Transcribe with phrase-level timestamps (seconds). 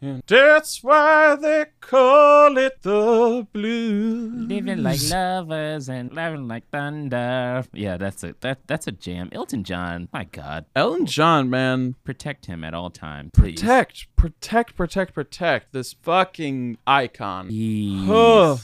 [0.00, 4.48] And that's why they call it the blues.
[4.48, 7.64] Living like lovers and loving like thunder.
[7.72, 9.28] Yeah, that's a that that's a jam.
[9.32, 11.94] Elton John, my God, Elton John, man.
[12.04, 13.60] protect him at all times, please.
[13.60, 17.48] Protect, protect, protect, protect this fucking icon.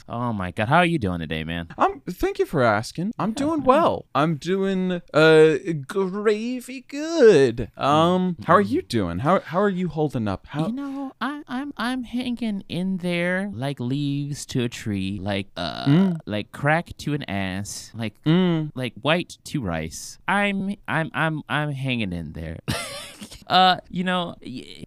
[0.08, 1.68] Oh my God, how are you doing today, man?
[1.78, 3.12] I'm thank you for asking.
[3.18, 4.06] I'm doing well.
[4.14, 5.54] I'm doing uh
[5.86, 7.70] gravy good.
[7.76, 9.20] Um how are you doing?
[9.20, 10.46] How how are you holding up?
[10.48, 15.46] How You know, I, I'm I'm hanging in there like leaves to a tree, like
[15.56, 18.72] uh, like crack to an ass, like Mm.
[18.74, 20.18] like white to rice.
[20.26, 22.58] I'm I'm I'm I'm hanging in there.
[23.46, 24.34] uh, you know,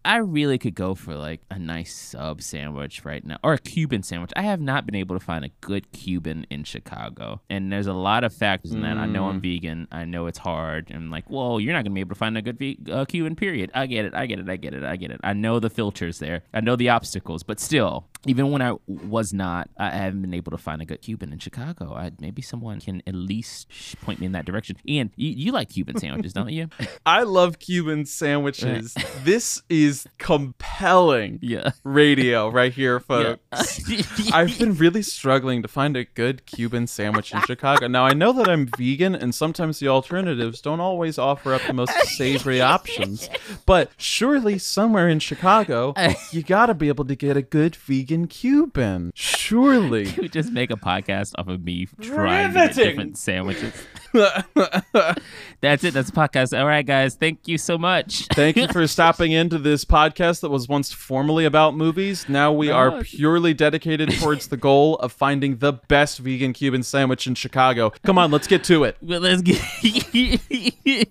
[0.04, 4.04] I really could go for like a nice sub sandwich right now, or a Cuban
[4.04, 4.32] sandwich.
[4.36, 7.94] I have not been able to find a good Cuban in Chicago, and there's a
[7.94, 8.98] lot of factors in that.
[8.98, 9.88] I know I'm vegan.
[9.92, 10.90] I know it's hard.
[10.90, 13.06] And I'm like, well, you're not gonna be able to find a good ve- uh,
[13.06, 13.36] Cuban.
[13.36, 13.72] Period.
[13.74, 14.14] I get it.
[14.14, 14.50] I get it.
[14.50, 14.84] I get it.
[14.84, 15.20] I get it.
[15.24, 16.44] I know the filters there.
[16.54, 20.52] I know the obstacles, but still, even when I was not, I haven't been able
[20.52, 21.94] to find a good Cuban in Chicago.
[21.94, 23.68] I, maybe someone can at least
[24.02, 24.78] point me in that direction.
[24.88, 26.70] Ian, you, you like Cuban sandwiches, don't you?
[27.06, 28.25] I love Cuban sandwiches.
[29.24, 31.72] this is compelling Yeah.
[31.84, 33.36] radio right here, Yeah.
[33.52, 34.32] folks.
[34.34, 37.88] I've been really struggling to find a good Cuban sandwich in Chicago.
[37.88, 41.74] Now I know that I'm vegan and sometimes the alternatives don't always offer up the
[41.74, 43.30] most savory options.
[43.66, 45.94] But surely somewhere in Chicago,
[46.32, 49.12] you got to be able to get a good vegan Cuban.
[49.16, 50.14] Surely.
[50.18, 52.86] we just make a podcast off of me trying to get Riveting.
[52.86, 53.74] different sandwiches.
[55.62, 55.94] That's it.
[55.94, 56.58] That's the podcast.
[56.58, 57.16] All right, guys.
[57.16, 58.28] Thank you so much.
[58.34, 62.30] Thank you for stopping into this podcast that was once formerly about movies.
[62.30, 67.28] Now we are purely dedicated towards the goal of finding the best vegan Cuban sandwich
[67.28, 67.92] in Chicago.
[68.04, 68.98] Come on, let's get to it.
[69.02, 69.62] Let's get.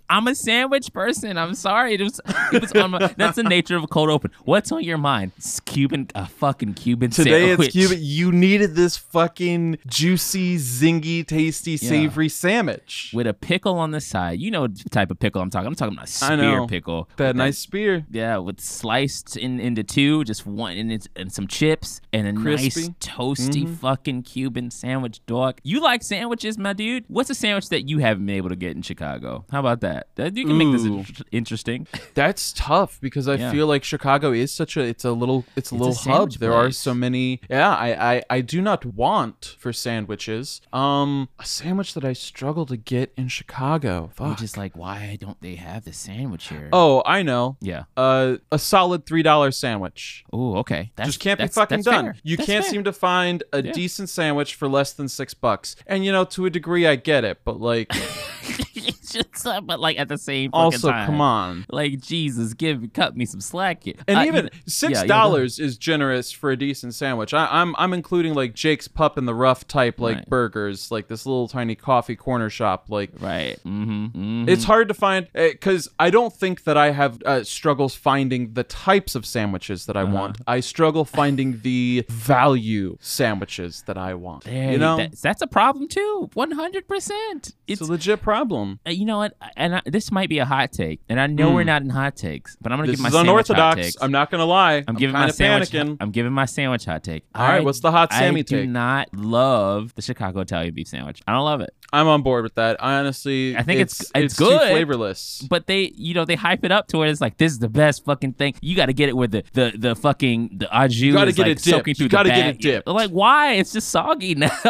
[0.08, 1.36] I'm a sandwich person.
[1.36, 1.94] I'm sorry.
[1.94, 2.20] It was,
[2.52, 4.30] it was on my, that's the nature of a cold open.
[4.44, 5.32] What's on your mind?
[5.36, 7.68] It's Cuban, a fucking Cuban Today sandwich.
[7.68, 7.98] it's Cuban.
[8.00, 12.93] You needed this fucking juicy, zingy, tasty, savory sandwich.
[13.12, 14.40] With a pickle on the side.
[14.40, 15.66] You know the type of pickle I'm talking.
[15.68, 17.08] I'm talking about a spear pickle.
[17.16, 18.04] that nice spear.
[18.10, 22.32] Yeah, with sliced in into two, just one and it's and some chips and a
[22.32, 22.80] Crispy.
[22.82, 25.58] nice toasty fucking Cuban sandwich, dog.
[25.62, 27.04] You like sandwiches, my dude?
[27.08, 29.44] What's a sandwich that you haven't been able to get in Chicago?
[29.50, 30.08] How about that?
[30.16, 31.04] That- You can make this Ooh.
[31.32, 31.86] interesting.
[32.14, 33.50] That's tough because I Yeah.
[33.52, 36.02] feel like Chicago is such a it's a little it's a It's a little hub.
[36.04, 40.60] sandwich There are so many yeah, I, I I do not want for sandwiches.
[40.72, 44.10] Um a sandwich that I struggle to get in Chicago.
[44.14, 44.38] Fuck.
[44.38, 46.68] just like, why don't they have the sandwich here?
[46.72, 47.56] Oh, I know.
[47.60, 47.84] yeah.
[47.96, 50.24] Uh a solid three dollar sandwich.
[50.32, 50.92] Oh, okay.
[50.96, 52.04] That's, Just can't be that's- fucking that's done.
[52.06, 52.16] fair.
[52.22, 52.70] You That's can't fair.
[52.72, 53.72] seem to find a Yeah.
[53.72, 55.76] decent sandwich for less than six bucks.
[55.86, 57.90] And you know, to a degree I get it, but like
[59.64, 61.06] but like at the same also time.
[61.06, 61.64] come on.
[61.68, 63.94] Like Jesus, give cut me some slack here.
[64.08, 67.32] And Uh, even six yeah, yeah, dollars is generous for a decent sandwich.
[67.34, 70.28] I, I'm I'm including like Jake's Pup in the Rough type like Right.
[70.28, 72.86] burgers, like this little tiny coffee corner shop.
[72.88, 73.58] Like Right.
[73.64, 74.04] Mm-hmm.
[74.06, 74.48] mm-hmm.
[74.48, 78.64] it's hard to find because I don't think that I have uh, struggles finding the
[78.64, 80.14] types of sandwiches that I Uh-huh.
[80.14, 80.38] want.
[80.46, 84.44] I struggle finding the value sandwiches that I want.
[84.44, 86.30] There, you know, that's, that's a problem too.
[86.34, 87.54] One hundred percent.
[87.66, 88.80] it's a legit problem.
[88.86, 91.52] uh, you know what, and I, this might be a hot take, and I know
[91.52, 92.90] we're not in hot takes, but I'm gonna Hmm.
[92.92, 93.76] This give my is sandwich hot unorthodox.
[93.86, 93.96] takes.
[94.02, 94.82] I'm not gonna lie.
[94.88, 95.70] I'm giving my kind of sandwich.
[95.72, 95.96] panicking.
[96.00, 97.24] I'm giving my sandwich hot take.
[97.34, 98.60] All right, I- what's the hot Sammy take?
[98.60, 101.20] I do not love the Chicago Italian beef sandwich.
[101.28, 101.74] I don't love it.
[101.92, 102.82] I'm on board with that.
[102.82, 104.70] I honestly, I think it's- it's it's good.
[104.70, 105.46] flavorless.
[105.50, 107.68] But they, you know, they hype it up to where it's like this is the
[107.68, 108.54] best fucking thing.
[108.62, 111.36] You got to get it where the the the fucking the au jus gotta is
[111.36, 111.64] get like it dipped.
[111.76, 112.54] soaking through You gotta the get bag.
[112.54, 112.86] it dipped.
[112.88, 113.52] Like why?
[113.54, 114.50] It's just soggy now.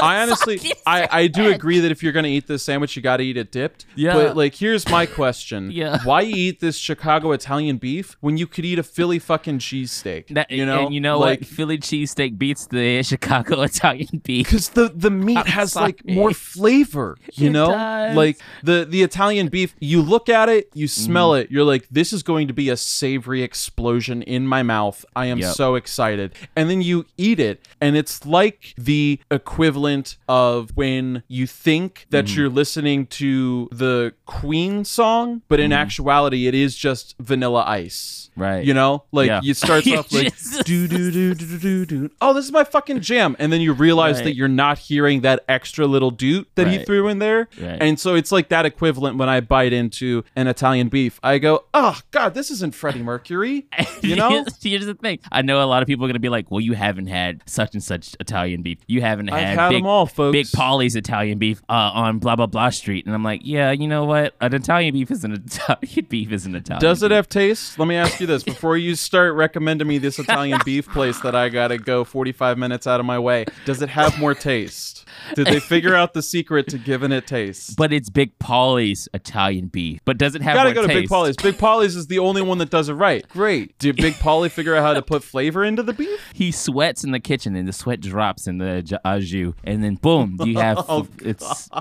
[0.00, 3.22] I honestly, I, I do agree that if you're gonna eat this sandwich, you gotta
[3.22, 3.86] eat it dipped.
[3.94, 4.14] Yeah.
[4.14, 5.70] But like, here's my question.
[5.84, 5.98] Yeah.
[6.04, 10.28] Why eat this Chicago Italian beef when you could eat a Philly fucking cheesesteak?
[10.36, 11.48] That, you know, and you know like, what?
[11.48, 14.46] Philly cheesesteak beats the Chicago Italian beef.
[14.46, 18.16] Because the, the meat I'm has like more flavor, you It know, does.
[18.16, 19.74] like the the Italian beef.
[19.80, 21.42] You look at it, you smell Mm-hmm.
[21.42, 24.98] it, you're like, this is going to be a savory explosion in my mouth.
[25.16, 25.54] I am Yep.
[25.54, 26.28] so excited.
[26.56, 32.24] And then you eat it, and it's like the equivalent of when you think that
[32.26, 32.36] Mm-hmm.
[32.40, 33.28] you're listening to
[33.72, 38.30] the Queen song, but in actuality, it is just Vanilla Ice.
[38.36, 38.64] Right.
[38.64, 39.40] You know, like Yeah.
[39.44, 42.10] it starts off like do do do do do do.
[42.20, 44.24] Oh, this is my fucking jam, and then you realize Right.
[44.24, 47.78] that you're not hearing that extra little doot that he threw in there, Right.
[47.80, 51.20] and so it's like that equivalent when I bite into an Italian beef.
[51.22, 53.66] I go, oh god, this isn't Freddie Mercury.
[54.02, 54.28] You know,
[54.62, 55.18] here's, the thing.
[55.32, 57.72] I know a lot of people are gonna be like, "Well, you haven't had such
[57.72, 58.78] and such Italian beef.
[58.86, 60.32] You haven't I've had had big, them all, folks.
[60.32, 63.72] Big Polly's Italian beef uh, on blah blah blah street." And I'm like, like, yeah,
[63.72, 64.34] you know what?
[64.40, 66.80] An Italian beef is an Italian beef is an Italian.
[66.80, 67.16] Does it beef.
[67.16, 67.78] have taste?
[67.78, 71.34] Let me ask you this before you start recommending me this Italian beef place that
[71.34, 73.44] I gotta go 45 minutes out of my way.
[73.64, 75.03] Does it have more taste?
[75.34, 77.76] Did they figure out the secret to giving it taste?
[77.76, 80.00] But it's Big Polly's Italian beef.
[80.04, 80.88] But does it have gotta go to?
[80.88, 81.36] Big Polly's.
[81.36, 83.26] Big Polly's is the only one that does it right.
[83.28, 83.78] Great.
[83.78, 86.20] Did Big Polly figure out how to put flavor into the beef?
[86.34, 89.84] He sweats in the kitchen, and the sweat drops in the j- au jus, and
[89.84, 91.68] then boom, you have Oh, it's.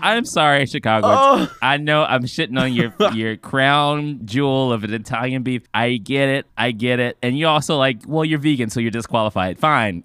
[0.00, 1.06] I'm sorry, Chicago.
[1.10, 1.54] Oh.
[1.60, 5.62] I know I'm shitting on your your crown jewel of an Italian beef.
[5.74, 6.46] I get it.
[6.56, 7.18] I get it.
[7.22, 9.58] And you also like, well, you're vegan, so you're disqualified.
[9.58, 10.04] Fine.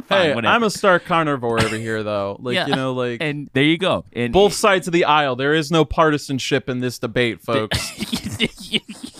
[0.08, 0.54] Hey, whatever.
[0.54, 2.36] I'm a stark carnivore over here, though.
[2.42, 2.66] Like Yeah.
[2.66, 4.04] you know, like and there you go.
[4.12, 5.36] And both sides of the aisle.
[5.36, 7.78] There is no partisanship in this debate, folks.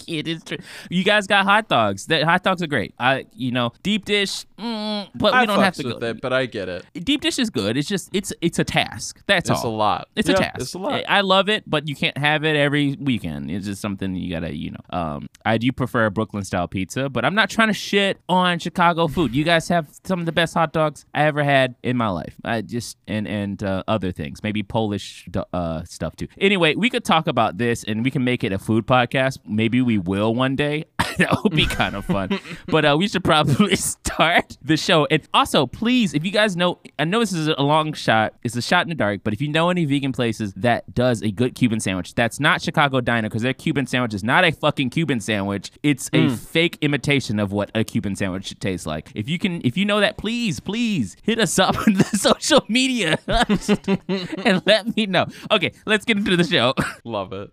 [0.08, 0.58] it is true.
[0.90, 2.06] You guys got hot dogs.
[2.06, 2.94] The hot dogs are great.
[2.98, 5.98] I, you know, deep dish, mm, but we I don't have to go.
[5.98, 6.84] it, but I get it.
[7.04, 7.76] Deep dish is good.
[7.76, 9.22] It's just it's it's a task.
[9.26, 10.08] That's It's a lot.
[10.16, 10.60] It's Yeah, a task.
[10.60, 11.04] It's a lot.
[11.08, 13.50] I love it, but you can't have it every weekend.
[13.50, 14.98] It's just something you gotta, you know.
[14.98, 18.58] Um, I do prefer a Brooklyn style pizza, but I'm not trying to shit on
[18.58, 19.34] Chicago food.
[19.34, 22.36] You guys have some of the best hot dogs I ever had in my life.
[22.44, 26.28] I just and and uh, other things, maybe Polish uh, stuff too.
[26.38, 29.38] Anyway, we could talk about this and we can make it a food podcast.
[29.46, 30.84] Maybe we will one day.
[31.18, 32.38] that would be kind of fun.
[32.66, 35.06] but uh, we should probably start the show.
[35.10, 38.34] And also, please, if you guys know, I know this is a long shot.
[38.42, 39.20] It's a shot in the dark.
[39.24, 42.62] But if you know any vegan places that does a good Cuban sandwich, that's not
[42.62, 45.70] Chicago Diner because their Cuban sandwich is not a fucking Cuban sandwich.
[45.82, 49.10] It's a fake imitation of what a Cuban sandwich should taste like.
[49.14, 52.64] If you can, if you know that, please, please hit us up on the social
[52.68, 55.26] media and let me know.
[55.50, 56.74] Okay, let's get into the show.
[57.04, 57.50] Love it.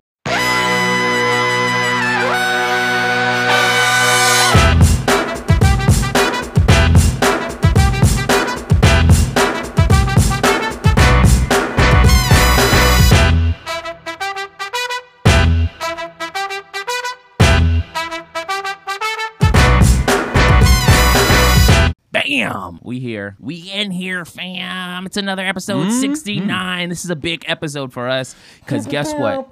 [22.38, 22.78] Bam!
[22.82, 23.36] We here.
[23.40, 25.04] We in here, fam.
[25.06, 26.00] It's another episode Mm-hmm.
[26.00, 26.88] 69.
[26.88, 29.50] This is a big episode for us because guess what?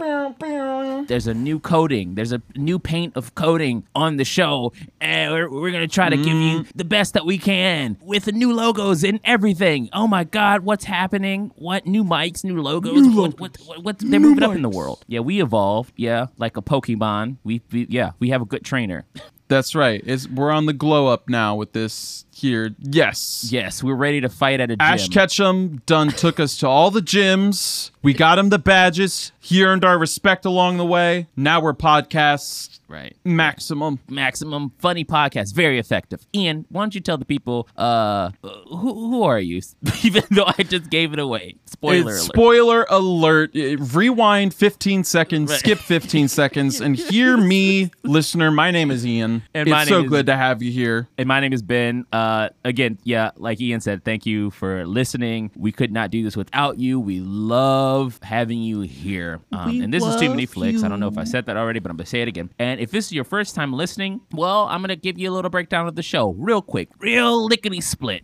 [1.08, 2.14] There's a new coating.
[2.14, 4.72] There's a new paint of coating on the show.
[5.00, 6.66] And we're, we're going to try to give you Mm.
[6.74, 9.88] the best that we can with the new logos and everything.
[9.92, 11.50] Oh my God, what's happening?
[11.56, 11.86] What?
[11.86, 13.06] New mics, new logos?
[13.14, 15.04] what, what, what, what- they're moving up in the world.
[15.08, 15.92] Yeah, we evolved.
[15.96, 17.36] Yeah, like a Pokemon.
[17.44, 19.04] We, we Yeah, we have a good trainer.
[19.48, 20.02] That's right.
[20.04, 22.74] It's, we're on the glow up now with this here.
[22.80, 23.48] Yes.
[23.50, 24.80] Yes, we're ready to fight at a gym.
[24.80, 27.90] Ash Ketchum done took us to all the gyms.
[28.02, 29.32] We got him the badges.
[29.40, 31.26] He earned our respect along the way.
[31.36, 33.14] Now we're podcast Right.
[33.24, 33.98] maximum.
[34.08, 36.26] Maximum funny podcast, very effective.
[36.34, 39.60] Ian, why don't you tell the people uh who who are you?
[40.04, 41.56] Even though I just gave it away.
[41.66, 42.34] Spoiler It's alert.
[42.34, 43.50] Spoiler alert.
[43.56, 45.58] Uh, Rewind 15 seconds, Right.
[45.58, 48.50] skip 15 seconds, and hear me, listener.
[48.50, 49.42] My name is Ian.
[49.54, 51.08] And it's so good to have you here.
[51.18, 52.06] and my name is Ben.
[52.12, 52.16] Uh,
[52.64, 55.50] again, yeah, like Ian said, thank you for listening.
[55.56, 56.98] We could not do this without you.
[57.00, 59.40] We love having you here.
[59.52, 60.82] Um, and this is Too Many Flicks.
[60.82, 61.18] I don't know if.
[61.18, 62.50] I said that already, but I'm gonna say it again.
[62.58, 65.50] And if this is your first time listening, well, I'm gonna give you a little
[65.50, 68.22] breakdown of the show, real quick, real lickety split.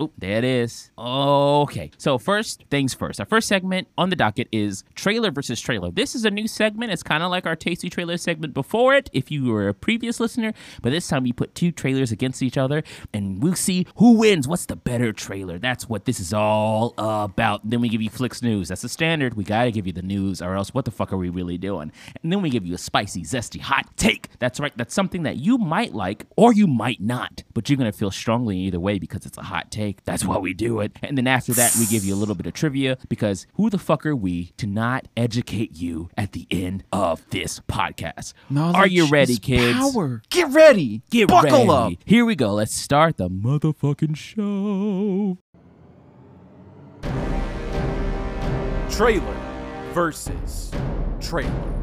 [0.00, 0.90] Oh, there it is.
[0.96, 1.90] Okay.
[1.98, 3.20] So first things first.
[3.20, 5.90] Our first segment on the docket is trailer versus trailer.
[5.90, 6.92] This is a new segment.
[6.92, 10.18] It's kind of like our tasty trailer segment before it, if you were a previous
[10.18, 10.54] listener.
[10.80, 12.82] But this time we put two trailers against each other,
[13.12, 14.48] and we'll see who wins.
[14.48, 15.58] What's the better trailer?
[15.58, 17.60] That's what this is all about.
[17.68, 18.68] Then we give you Flicks news.
[18.68, 19.34] That's the standard.
[19.34, 21.92] We gotta give you the news, or else what the fuck are we really doing?
[22.22, 24.30] And then we give you a spicy, zesty, hot take.
[24.38, 24.72] That's right.
[24.74, 28.56] That's something that you might like or you might not, but you're gonna feel strongly
[28.56, 29.81] either way because it's a hot take.
[30.04, 30.92] That's why we do it.
[31.02, 33.78] And then after that, we give you a little bit of trivia because who the
[33.78, 38.34] fuck are we to not educate you at the end of this podcast?
[38.56, 39.78] are you ready, kids?
[39.78, 40.22] Power.
[40.30, 41.02] Get ready.
[41.10, 41.70] Get Buckle ready.
[41.70, 41.92] up.
[42.04, 42.54] Here we go.
[42.54, 45.38] Let's start the motherfucking show.
[48.90, 49.36] Trailer
[49.92, 50.70] versus
[51.20, 51.81] trailer.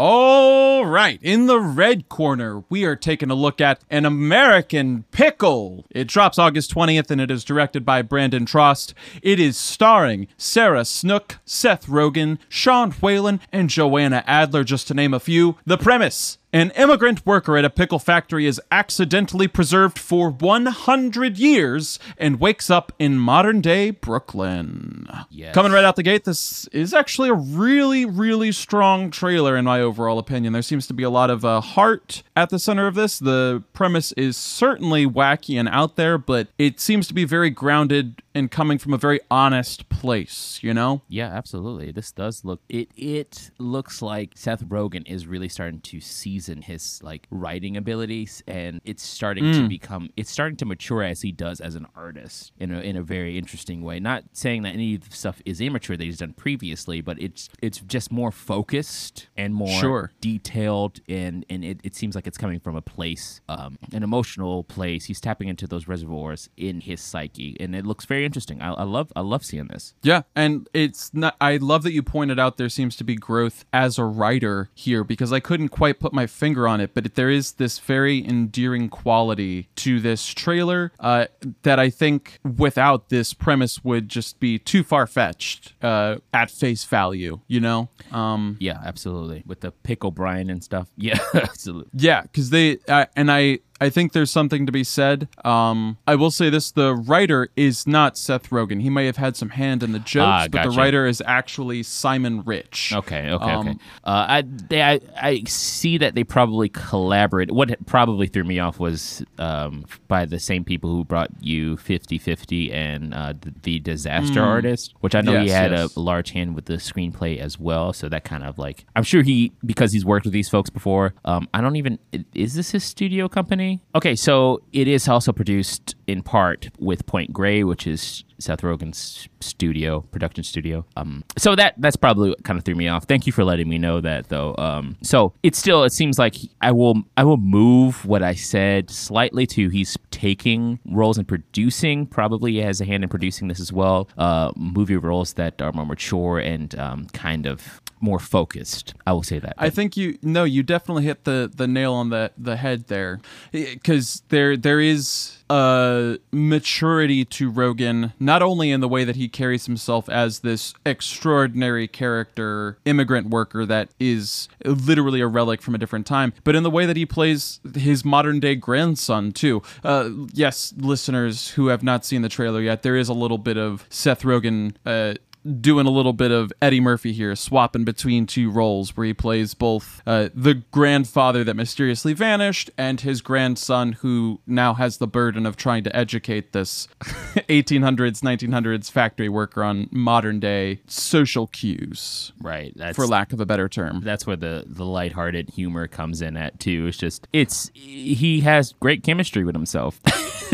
[0.00, 5.86] All right, in the red corner, we are taking a look at An American Pickle.
[5.90, 8.94] It drops August 20th and it is directed by Brandon Trost.
[9.22, 15.12] It is starring Sarah Snook, Seth Rogen, Sean Whalen, and Joanna Adler, just to name
[15.12, 15.56] a few.
[15.66, 16.38] The premise.
[16.58, 22.68] An immigrant worker at a pickle factory is accidentally preserved for 100 years and wakes
[22.68, 25.06] up in modern day Brooklyn.
[25.30, 25.54] Yes.
[25.54, 29.80] Coming right out the gate, this is actually a really, really strong trailer, in my
[29.80, 30.52] overall opinion.
[30.52, 33.20] There seems to be a lot of uh, heart at the center of this.
[33.20, 38.20] The premise is certainly wacky and out there, but it seems to be very grounded
[38.38, 41.02] and coming from a very honest place, you know?
[41.08, 41.90] Yeah, absolutely.
[41.90, 47.00] This does look it it looks like Seth Rogen is really starting to season his
[47.02, 51.60] like writing abilities and it's starting to become it's starting to mature as he does
[51.60, 54.00] as an artist in a in a very interesting way.
[54.00, 57.48] Not saying that any of the stuff is immature that he's done previously, but it's
[57.62, 60.12] it's just more focused and more Sure.
[60.20, 64.64] detailed and and it, it seems like it's coming from a place um an emotional
[64.64, 68.72] place he's tapping into those reservoirs in his psyche and it looks very interesting i,
[68.72, 71.36] I love i love seeing this Yeah, and it's not.
[71.40, 75.04] I love that you pointed out there seems to be growth as a writer here
[75.04, 78.88] because I couldn't quite put my finger on it, but there is this very endearing
[78.88, 81.26] quality to this trailer uh,
[81.62, 86.84] that I think without this premise would just be too far fetched uh, at face
[86.84, 87.40] value.
[87.46, 87.88] You know?
[88.12, 93.06] Um, yeah absolutely with the pickle brian and stuff yeah absolutely Yeah, because they uh,
[93.16, 95.28] and I I think there's something to be said.
[95.44, 98.82] Um, I will say this: the writer is not Seth Rogen.
[98.82, 101.82] He may have had some hand in the jokes, Ah, but the writer is actually
[101.84, 102.92] Simon Rich.
[102.94, 103.70] Okay, okay, okay.
[103.70, 107.50] Um, Uh, I, they, I I see that they probably collaborate.
[107.52, 112.72] What probably threw me off was um, by the same people who brought you 50-50
[112.72, 115.54] and uh, the, the Disaster Artist, which I know he Hmm.
[115.54, 115.96] Had yes.
[115.96, 117.92] a large hand with the screenplay as well.
[117.92, 121.14] So that kind of like I'm sure he because he's worked with these folks before.
[121.24, 121.98] Um, I don't even
[122.34, 123.67] is this his studio company?
[123.94, 129.28] Okay, so it is also produced in part with Point Grey, which is Seth Rogen's
[129.40, 130.84] studio, production studio.
[130.96, 133.04] Um, so that that's probably what kind of threw me off.
[133.04, 134.54] Thank you for letting me know that though.
[134.56, 138.90] Um, so it still it seems like I will I will move what I said
[138.90, 142.06] slightly to he's taking roles in producing.
[142.06, 144.08] Probably has a hand in producing this as well.
[144.16, 148.94] Uh, movie roles that are more mature and um, kind of more focused.
[149.06, 149.54] I will say that.
[149.58, 153.20] I think you no, you definitely hit the the nail on the the head there,
[153.52, 159.28] because there there is a maturity to Rogen, not only in the way that he
[159.28, 165.78] carries himself as this extraordinary character immigrant worker that is literally a relic from a
[165.78, 169.62] different time, but in the way that he plays his modern day grandson too.
[169.82, 173.56] Uh, yes, listeners who have not seen the trailer yet, there is a little bit
[173.56, 174.74] of Seth Rogen.
[174.84, 175.14] Uh,
[175.60, 179.54] doing a little bit of Eddie Murphy here, swapping between two roles where he plays
[179.54, 185.46] both uh, the grandfather that mysteriously vanished and his grandson who now has the burden
[185.46, 192.72] of trying to educate this 1800s, 1900s factory worker on modern day social cues, right.
[192.76, 194.00] That's for lack of a better term.
[194.02, 196.86] that's where the the lighthearted humor comes in at too.
[196.86, 200.00] It's just it's he has great chemistry with himself.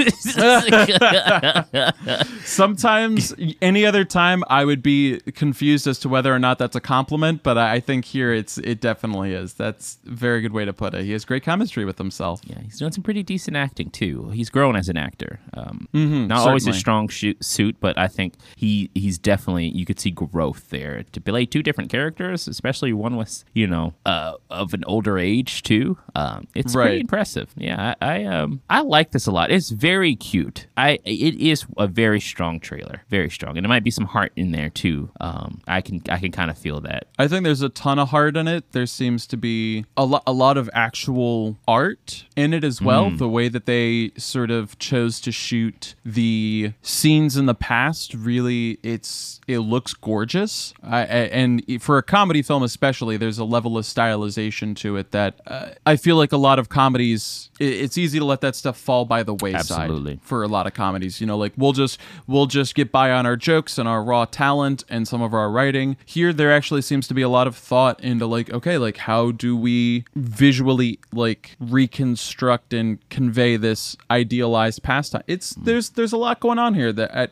[2.44, 3.32] Sometimes,
[3.62, 7.42] any other time, I would be confused as to whether or not that's a compliment,
[7.42, 9.54] but I think here it's it definitely is.
[9.54, 11.04] That's a very good way to put it.
[11.04, 12.40] He has great chemistry with himself.
[12.44, 14.28] yeah, he's doing some pretty decent acting too.
[14.30, 15.40] He's grown as an actor.
[15.54, 19.98] Um, not always a strong shoot, suit, but I think he he's definitely you could
[19.98, 24.74] see growth there to play two different characters, especially one with you know uh, of
[24.74, 25.98] an older age too.
[26.14, 26.84] Um, it's Right.
[26.84, 27.50] pretty impressive.
[27.56, 29.50] Yeah, I, I um I like this a lot.
[29.50, 30.66] It's very cute.
[30.76, 34.30] I it is a very strong trailer, very strong, and it might be some heart
[34.36, 35.10] in there too.
[35.20, 37.06] Um, I can I can kind of feel that.
[37.18, 38.72] I think there's a ton of heart in it.
[38.72, 43.10] There seems to be a, lo- a lot of actual art in it as well.
[43.10, 48.78] The way that they sort of chose to shoot the scenes in the past, really,
[48.82, 50.74] it's it looks gorgeous.
[50.82, 55.12] I, I, and for a comedy film, especially, there's a level of stylization to it
[55.12, 57.50] that uh, I feel like a lot of comedies.
[57.64, 60.20] It's easy to let that stuff fall by the wayside Absolutely.
[60.22, 61.20] for a lot of comedies.
[61.20, 64.24] You know, like we'll just we'll just get by on our jokes and our raw
[64.24, 65.96] talent and some of our writing.
[66.04, 69.30] Here, there actually seems to be a lot of thought into like, okay, like how
[69.30, 75.22] do we visually like reconstruct and convey this idealized pastime?
[75.26, 77.26] It's there's there's a lot going on here that uh,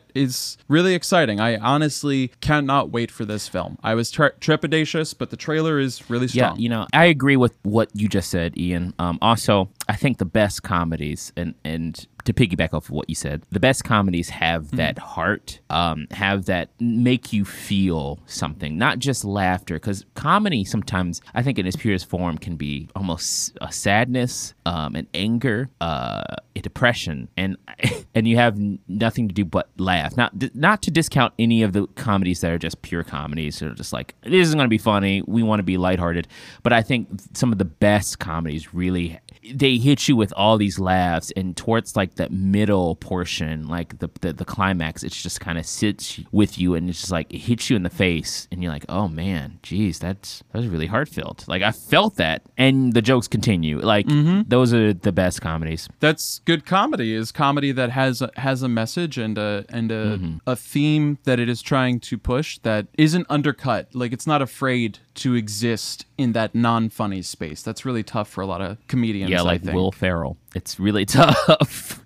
[0.67, 1.39] really exciting.
[1.39, 3.77] I honestly cannot wait for this film.
[3.83, 6.55] I was tre- trepidatious, but the trailer is really strong.
[6.55, 8.93] Yeah, you know, I agree with what you just said, Ian.
[8.99, 13.15] Um, also, I think the best comedies, and and to piggyback off of what you
[13.15, 18.99] said, the best comedies have that heart, um, have that make you feel something, not
[18.99, 19.75] just laughter.
[19.75, 24.95] Because comedy sometimes, I think in its purest form, can be almost a sadness, um,
[24.95, 26.23] an anger, uh,
[26.55, 27.57] a depression and
[28.15, 30.15] and you have nothing to do but laugh.
[30.15, 33.59] Not not to discount any of the comedies that are just pure comedies.
[33.59, 35.23] They're just like this isn't going to be funny.
[35.27, 36.27] We want to be lighthearted,
[36.61, 39.19] but I think some of the best comedies really
[39.53, 44.09] they hit you with all these laughs and towards like the middle portion like the
[44.21, 47.39] the, the climax it's just kind of sits with you and it's just like it
[47.39, 50.87] hits you in the face and you're like oh man geez that's that was really
[50.87, 54.05] heartfelt like i felt that and the jokes continue like
[54.47, 57.13] those are the best comedies That's good comedy.
[57.13, 60.37] Is comedy that has a, has a message and a and a Mm-hmm.
[60.47, 63.87] a theme that it is trying to push that isn't undercut.
[63.93, 67.61] Like it's not afraid to exist in that non-funny space.
[67.63, 69.31] That's really tough for a lot of comedians.
[69.33, 69.75] Yeah I like think.
[69.75, 72.03] will ferrell it's really tough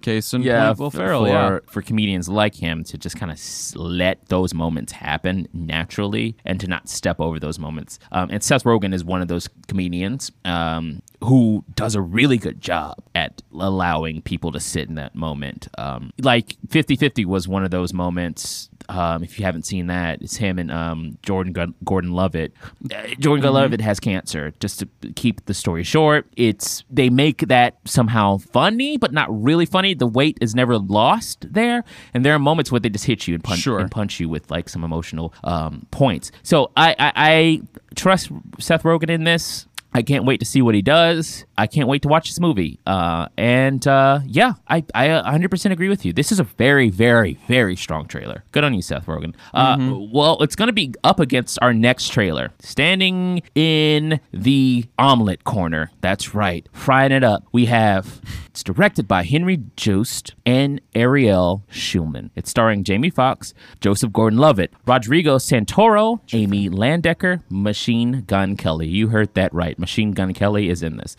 [0.00, 1.24] Case in yeah, point, Will Ferrell.
[1.24, 1.58] for, yeah.
[1.66, 3.40] for comedians like him to just kind of
[3.76, 7.98] let those moments happen naturally and to not step over those moments.
[8.10, 12.60] Um, and Seth Rogen is one of those comedians um, who does a really good
[12.60, 15.68] job at allowing people to sit in that moment.
[15.78, 18.68] Um, like 50 50 was one of those moments.
[18.88, 22.52] Um, if you haven't seen that, it's him and um, Jordan Gu- Gordon Levitt.
[22.84, 24.52] Uh, Jordan Gordon Levitt has cancer.
[24.58, 29.66] Just to keep the story short, it's they make that somehow funny, but not really
[29.66, 29.94] funny.
[29.94, 31.84] The weight is never lost there,
[32.14, 33.78] and there are moments where they just hit you and punch Sure.
[33.78, 36.30] and punch you with like some emotional um, points.
[36.42, 37.62] So I, I, I
[37.96, 39.66] trust Seth Rogen in this.
[39.94, 41.44] I can't wait to see what he does.
[41.58, 42.80] I can't wait to watch this movie.
[42.86, 46.12] Uh, and uh, yeah, I, I 100% agree with you.
[46.12, 48.42] This is a very, very, very strong trailer.
[48.52, 49.34] Good on you, Seth Rogen.
[49.52, 49.76] Uh,
[50.12, 52.52] Well, it's going to be up against our next trailer.
[52.60, 55.90] Standing in the omelet corner.
[56.00, 56.66] That's right.
[56.72, 57.44] Frying it up.
[57.52, 58.20] We have,
[58.52, 62.28] it's directed by Henry Joost and Ariel Schulman.
[62.36, 68.88] It's starring Jamie Foxx, Joseph Gordon Levitt, Rodrigo Santoro, Amy Landecker, Machine Gun Kelly.
[68.88, 69.78] You heard that right.
[69.78, 71.16] Machine Gun Kelly is in this.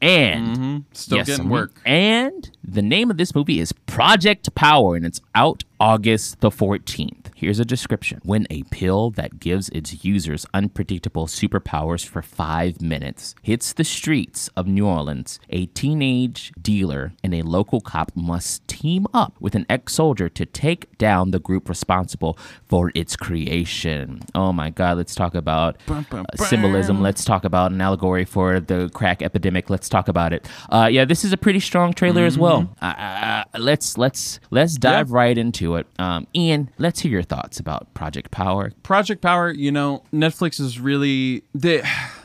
[0.00, 0.78] And mm-hmm.
[0.92, 1.72] Still Yes, getting work.
[1.84, 7.23] And the name of this movie is Project Power, and it's out August the 14th.
[7.44, 13.34] Here's a description When a pill that gives its users unpredictable superpowers for five minutes
[13.42, 19.06] hits the streets of New Orleans, a teenage dealer and a local cop must team
[19.12, 24.22] up with an ex soldier to take down the group responsible for its creation.
[24.34, 27.02] Oh my God, let's talk about Bum, bum, uh, symbolism.
[27.02, 29.68] Let's talk about an allegory for the crack epidemic.
[29.68, 30.48] Let's talk about it.
[30.70, 32.74] Uh, yeah, this is a pretty strong trailer as well.
[32.80, 35.86] Uh, uh, let's let's let's dive right into it.
[35.98, 38.72] Um, Ian, let's hear your thoughts about Project Power.
[38.82, 41.82] Project Power, you know, Netflix is really they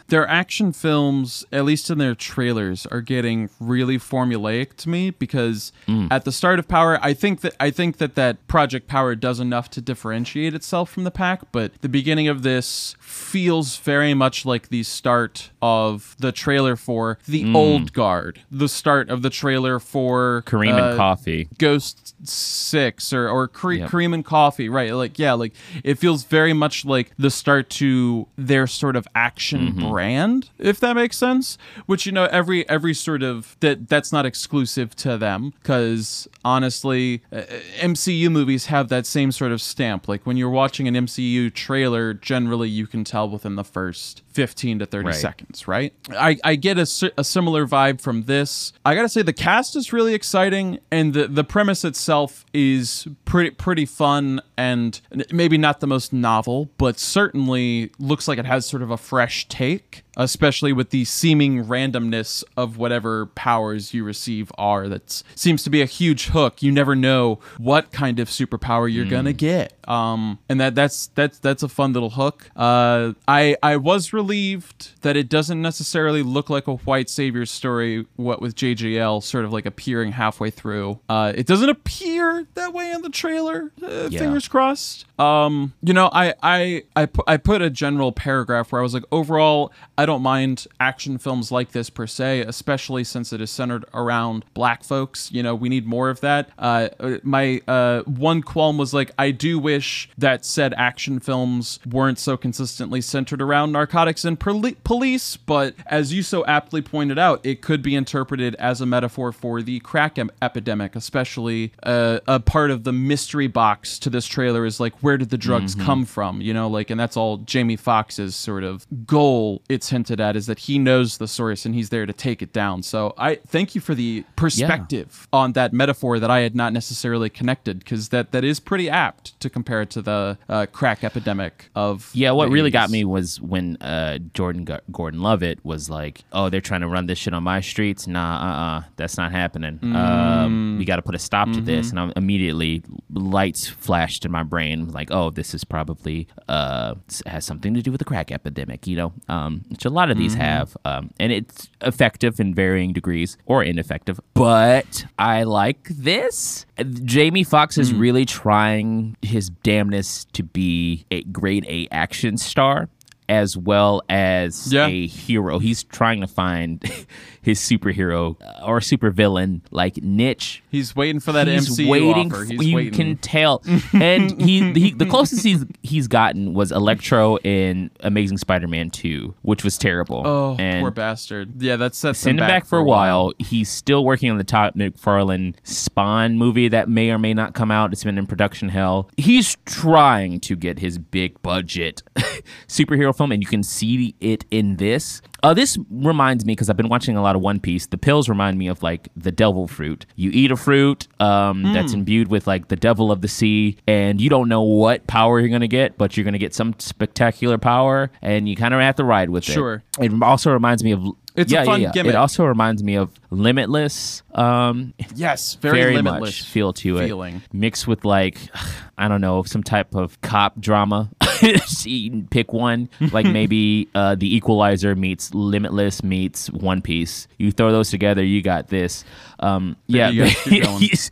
[0.10, 5.72] their action films, at least in their trailers, are getting really formulaic to me because
[5.88, 6.08] mm.
[6.12, 9.40] at the start of Power, I think that I think that that Project Power does
[9.40, 14.46] enough to differentiate itself from the pack, but the beginning of this feels very much
[14.46, 19.80] like the start of the trailer for The Old Guard, the start of the trailer
[19.80, 21.48] for Kareem uh, and Coffee.
[21.58, 23.90] Ghost Six or or Cre- Yep.
[23.90, 24.94] Cream and Coffee, right?
[24.94, 29.60] Like yeah, like it feels very much like the start to their sort of action
[29.60, 29.90] Mm-hmm.
[29.90, 31.58] brand, if that makes sense.
[31.86, 37.22] Which you know every every sort of that that's not exclusive to them because honestly,
[37.32, 37.42] uh,
[37.80, 40.08] MCU movies have that same sort of stamp.
[40.08, 44.80] Like when you're watching an MCU trailer, generally you can tell within the first 15
[44.80, 45.16] to 30 Right.
[45.16, 45.94] seconds, right?
[46.12, 48.74] I, I get a, a similar vibe from this.
[48.86, 53.52] I gotta say the cast is really exciting, and the the premise itself is pretty
[53.52, 55.00] pretty fun and
[55.32, 59.48] maybe not the most novel, but certainly looks like it has sort of a fresh
[59.48, 60.04] take.
[60.22, 65.82] Especially with the seeming randomness of whatever powers you receive are, that seems to be
[65.82, 66.62] a huge hook.
[66.62, 71.40] You never know what kind of superpower you're gonna get, um, and that that's that's
[71.40, 72.50] that's a fun little hook.
[72.56, 78.06] Uh, I I was relieved that it doesn't necessarily look like a white savior story.
[78.18, 82.92] What with JGL sort of like appearing halfway through, uh, it doesn't appear that way
[82.92, 83.72] in the trailer.
[83.82, 84.20] Uh, Yeah.
[84.20, 85.06] Fingers crossed.
[85.18, 88.94] Um, you know, I I I pu- I put a general paragraph where I was
[88.94, 93.50] like, overall, I don't mind action films like this per se, especially since it is
[93.52, 95.32] centered around black folks.
[95.32, 96.50] You know, we need more of that.
[96.58, 101.80] Uh, uh, my uh, one qualm was like, I do wish that said action films
[101.90, 107.18] weren't so consistently centered around narcotics and poli- police, but as you so aptly pointed
[107.20, 112.20] out, it could be interpreted as a metaphor for the crack em- epidemic, especially uh,
[112.28, 115.76] a part of the mystery box to this trailer is like where did the drugs
[115.76, 115.86] Mm-hmm.
[115.86, 116.42] come from?
[116.42, 120.48] You know, like and that's all Jamie Foxx's sort of goal it's hinted at is
[120.48, 122.82] that he knows the source and he's there to take it down.
[122.84, 127.30] So I thank you for the perspective on that metaphor that I had not necessarily
[127.30, 131.70] connected because that that is pretty apt to compare it to the uh, crack epidemic
[131.76, 136.24] of Yeah, what really got me was when uh, Jordan G- Gordon Levitt was like,
[136.32, 138.08] "Oh, they're trying to run this shit on my streets.
[138.08, 139.80] Nah, uh, uh that's not happening.
[139.96, 144.32] Um, we got to put a stop to this." And I'm immediately lights flashed in
[144.32, 148.32] my brain, like, "Oh, this is probably uh has something to do with the crack
[148.32, 152.94] epidemic." You know, um, a lot of these have, um, and it's effective in varying
[152.94, 154.20] degrees or ineffective.
[154.36, 156.66] But I like this.
[157.04, 162.88] Jamie Foxx is really trying his damnness to be a grade A action star
[163.28, 164.88] as well as Yeah.
[164.88, 165.60] a hero.
[165.60, 166.84] He's trying to find
[167.42, 170.64] his superhero or supervillain like niche.
[170.70, 172.32] He's waiting for that He's MCU waiting.
[172.34, 172.44] offer.
[172.46, 172.94] He's you waiting.
[172.94, 173.62] can tell,
[173.94, 179.64] and he, he the closest he's he's gotten was Electro in Amazing Spider-Man Two, which
[179.64, 180.24] was terrible.
[180.26, 181.62] Oh, and poor bastard.
[181.62, 183.32] Yeah, that sets send him back, for a while.
[183.40, 187.72] He's still working on the Todd McFarlane Spawn movie that may or may not come
[187.72, 187.94] out.
[187.94, 189.10] It's been in production hell.
[189.18, 192.04] He's trying to get his big budget
[192.68, 195.22] superhero film, and you can see it in this.
[195.42, 197.88] Uh, this reminds me because I've been watching a lot of One Piece.
[197.88, 200.06] The pills remind me of like the devil fruit.
[200.16, 204.20] You eat a fruit um, that's imbued with like the devil of the sea, and
[204.20, 208.12] you don't know what power you're gonna get, but you're gonna get some spectacular power,
[208.22, 209.76] and you kind of have to ride with Sure.
[209.76, 209.84] it.
[209.96, 210.06] Sure.
[210.06, 211.04] It also reminds me of
[211.36, 211.92] It's a fun yeah, yeah.
[211.94, 212.10] gimmick.
[212.14, 214.24] It also reminds me of Limitless.
[214.34, 217.42] Um, Yes, very, very, limitless much feel to it, feeling.
[217.54, 218.38] mixed with like
[218.98, 221.10] I don't know some type of cop drama.
[222.30, 227.28] Pick one, like maybe uh, the Equalizer meets Limitless meets One Piece.
[227.38, 229.04] You throw those together, you got this.
[229.40, 230.80] Um, yeah, you guys keep going.
[230.80, 231.12] he's-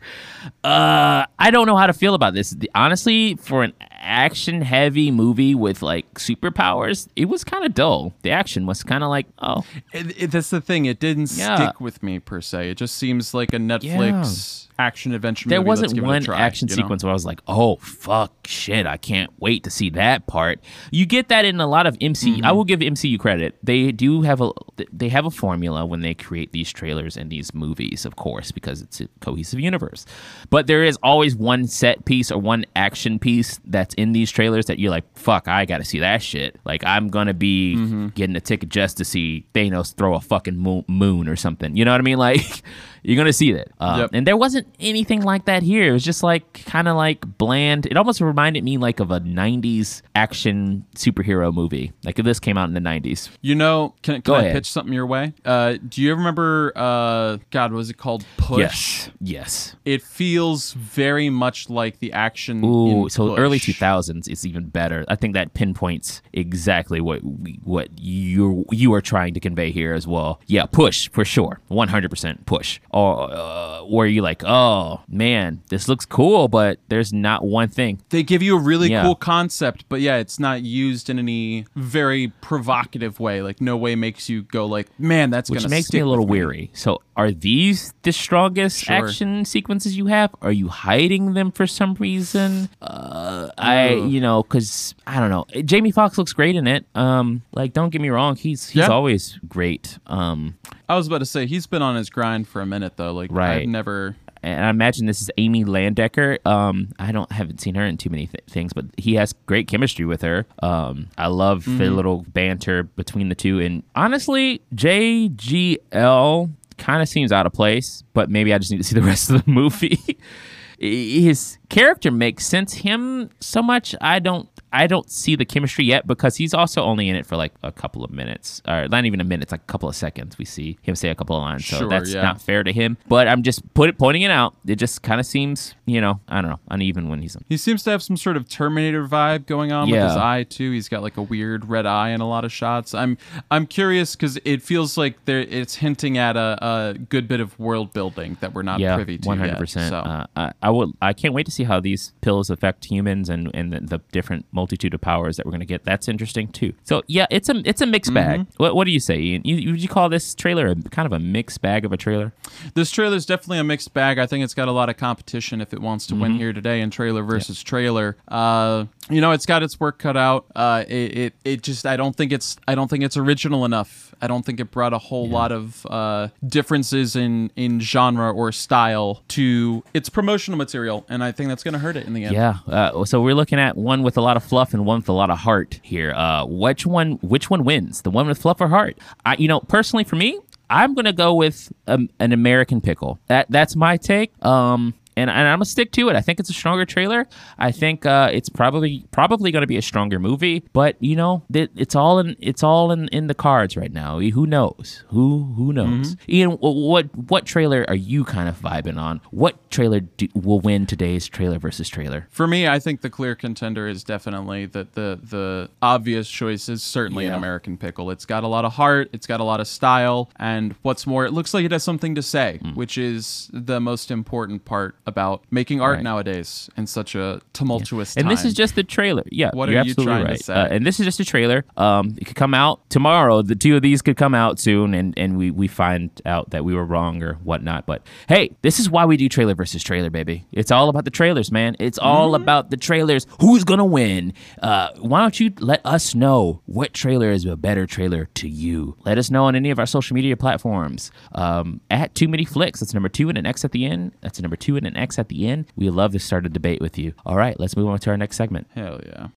[0.64, 2.50] uh, I don't know how to feel about this.
[2.50, 8.14] The- honestly, for an action-heavy movie with like superpowers, it was kind of dull.
[8.22, 10.86] The action was kind of like, oh, It, it, that's the thing.
[10.86, 11.56] It didn't Yeah.
[11.56, 12.70] stick with me per se.
[12.70, 15.68] It just seems like a Netflix action adventure There movie.
[15.68, 16.82] Wasn't one try, action you know?
[16.82, 18.86] sequence where I was like, "Oh fuck, shit!
[18.86, 20.60] I can't wait to see that part."
[20.90, 22.36] You get that in a lot of MCU.
[22.36, 22.44] Mm-hmm.
[22.44, 24.50] I will give MCU credit; they do have a
[24.92, 28.82] they have a formula when they create these trailers and these movies, of course, because
[28.82, 30.06] it's a cohesive universe.
[30.50, 34.66] But there is always one set piece or one action piece that's in these trailers
[34.66, 38.06] that you're like, "Fuck, I got to see that shit." Like I'm gonna be Mm-hmm.
[38.08, 40.56] getting a ticket just to see Thanos throw a fucking
[40.88, 41.76] moon or something.
[41.76, 42.18] You know what I mean?
[42.28, 42.62] Like
[43.02, 43.68] you're gonna see that.
[43.80, 44.10] Uh, Yep.
[44.12, 45.88] And there wasn't anything like that here.
[45.88, 47.86] It was just like kind of like bland.
[47.86, 51.92] It almost reminded me like of a '90s action superhero movie.
[52.04, 53.28] Like if this came out in the '90s.
[53.40, 54.52] You know, can, can Go I ahead.
[54.54, 55.32] pitch something your way?
[55.44, 58.58] Uh, do you remember, uh, God, was it called Push?
[58.60, 59.10] Yes.
[59.20, 59.76] Yes.
[59.84, 62.64] It feels very much like the action.
[62.64, 63.38] Ooh, in so Push.
[63.38, 65.04] early 2000s is even better.
[65.08, 69.92] I think that pinpoints exactly what we, what you you are trying to convey here
[69.94, 70.40] as well.
[70.46, 72.80] Yeah, push for sure, 100% push.
[72.90, 78.00] Or uh, where you like, oh man, this looks cool, but there's not one thing.
[78.08, 79.02] They give you a really Yeah.
[79.02, 83.42] cool concept, but yeah, it's not used in any very provocative way.
[83.42, 86.24] Like, no way makes you go like, man, that's which gonna makes me a little
[86.24, 86.70] with me." weary.
[86.72, 88.96] So, are these the strongest Sure.
[89.08, 90.34] action sequences you have?
[90.40, 92.70] Are you hiding them for some reason?
[92.80, 95.44] Uh, I, you know, because I don't know.
[95.64, 96.86] Jamie Foxx looks great in it.
[96.94, 98.88] Um, like, don't get me wrong, he's he's Yeah.
[98.88, 99.98] always great.
[100.06, 100.54] Um,
[100.88, 103.12] I was about to say he's been on his grind for a minute though.
[103.12, 103.62] Like, Right.
[103.62, 104.16] I've never.
[104.40, 106.38] and I imagine this is Amy Landecker.
[106.46, 109.66] Um, I don't haven't seen her in too many th- things, but he has great
[109.66, 110.46] chemistry with her.
[110.62, 111.78] Um, I love Mm-hmm.
[111.78, 118.02] the little banter between the two, and honestly, JGL kind of seems out of place.
[118.14, 119.98] But maybe I just need to see the rest of the movie.
[120.78, 122.72] His character makes sense.
[122.74, 124.48] Him so much, I don't.
[124.72, 127.72] I don't see the chemistry yet because he's also only in it for like a
[127.72, 129.44] couple of minutes, or not even a minute.
[129.44, 130.38] It's like a couple of seconds.
[130.38, 132.22] We see him say a couple of lines, so Sure, that's yeah.
[132.22, 132.96] not fair to him.
[133.08, 134.54] But I'm just put it pointing it out.
[134.66, 137.36] It just kind of seems, you know, I don't know, uneven when he's.
[137.48, 140.70] He seems to have some sort of Terminator vibe going on with his eye too.
[140.72, 142.94] He's got like a weird red eye in a lot of shots.
[142.94, 143.16] I'm
[143.50, 147.58] I'm curious because it feels like there it's hinting at a, a good bit of
[147.58, 149.58] world building that we're not yeah, privy to one hundred yet.
[149.58, 149.90] percent.
[149.90, 150.92] So Uh, I I would.
[151.00, 154.46] I can't wait to see how these pills affect humans and and the, the different
[154.58, 155.84] multitude of powers that we're gonna get.
[155.84, 156.72] That's interesting too.
[156.84, 158.40] So yeah, it's a it's a mixed bag.
[158.40, 158.62] Mm-hmm.
[158.62, 159.18] What what do you say?
[159.18, 159.42] Ian?
[159.44, 162.32] You, would you call this trailer a kind of a mixed bag of a trailer?
[162.74, 164.18] this trailer is definitely a mixed bag.
[164.18, 166.22] I think it's got a lot of competition if it wants to Mm-hmm.
[166.22, 168.16] win here today in trailer versus trailer.
[168.26, 170.46] Uh, you know, it's got its work cut out.
[170.54, 174.14] Uh, it, it it just I don't think it's I don't think it's original enough.
[174.20, 178.52] I don't think it brought a whole lot of uh, differences in in genre or
[178.52, 182.24] style to its promotional material, and I think that's going to hurt it in the
[182.24, 182.34] end.
[182.34, 182.58] Yeah.
[182.66, 185.12] Uh, so we're looking at one with a lot of fluff and one with a
[185.12, 186.12] lot of heart here.
[186.12, 187.12] Uh, which one?
[187.22, 188.02] Which one wins?
[188.02, 188.98] The one with fluff or heart?
[189.24, 190.40] I, you know, personally for me,
[190.70, 193.18] I'm gonna go with um, an American Pickle.
[193.28, 194.32] That that's my take.
[194.44, 196.16] Um, and, and I'm gonna stick to it.
[196.16, 197.26] I think it's a stronger trailer.
[197.58, 200.64] I think uh, it's probably probably going to be a stronger movie.
[200.72, 204.20] But you know, it, it's all in it's all in, in the cards right now.
[204.20, 205.04] Who knows?
[205.08, 206.16] Who who knows?
[206.28, 209.20] Ian, what what trailer are you kind of vibing on?
[209.30, 212.28] What trailer do, will win today's trailer versus trailer?
[212.30, 216.82] For me, I think the clear contender is definitely that the the obvious choice is
[216.82, 218.10] certainly an American Pickle.
[218.10, 221.24] It's got a lot of heart, it's got a lot of style, and what's more,
[221.26, 225.42] it looks like it has something to say, which is the most important part about
[225.50, 226.04] making art Right.
[226.04, 228.20] nowadays in such a tumultuous time.
[228.22, 228.36] And time.
[228.36, 229.24] this is just the trailer.
[229.30, 230.44] Yeah, What you're are you absolutely trying to right.
[230.44, 230.54] say?
[230.54, 231.64] Uh, and this is just a trailer.
[231.76, 233.42] Um, it could come out tomorrow.
[233.42, 236.64] The two of these could come out soon, and and we we find out that
[236.64, 237.86] we were wrong or whatnot.
[237.86, 240.46] But hey, this is why we do trailer versus trailer, baby.
[240.52, 241.74] It's all about the trailers, man.
[241.78, 242.42] It's all Mm-hmm.
[242.42, 243.26] about the trailers.
[243.40, 244.34] Who's gonna win?
[244.62, 248.96] Uh, why don't you let us know what trailer is a better trailer to you?
[249.04, 251.10] Let us know on any of our social media platforms.
[251.32, 252.80] Um, at Too Many Flicks.
[252.80, 254.12] That's number two and an X at the end.
[254.20, 255.66] That's a number two and an X at the end.
[255.76, 257.14] We love to start a debate with you.
[257.24, 258.66] All right, let's move on to our next segment.
[258.74, 259.28] Hell yeah.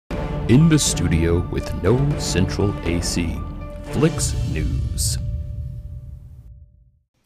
[0.47, 3.37] In the studio with no central AC.
[3.93, 5.17] Flicks News.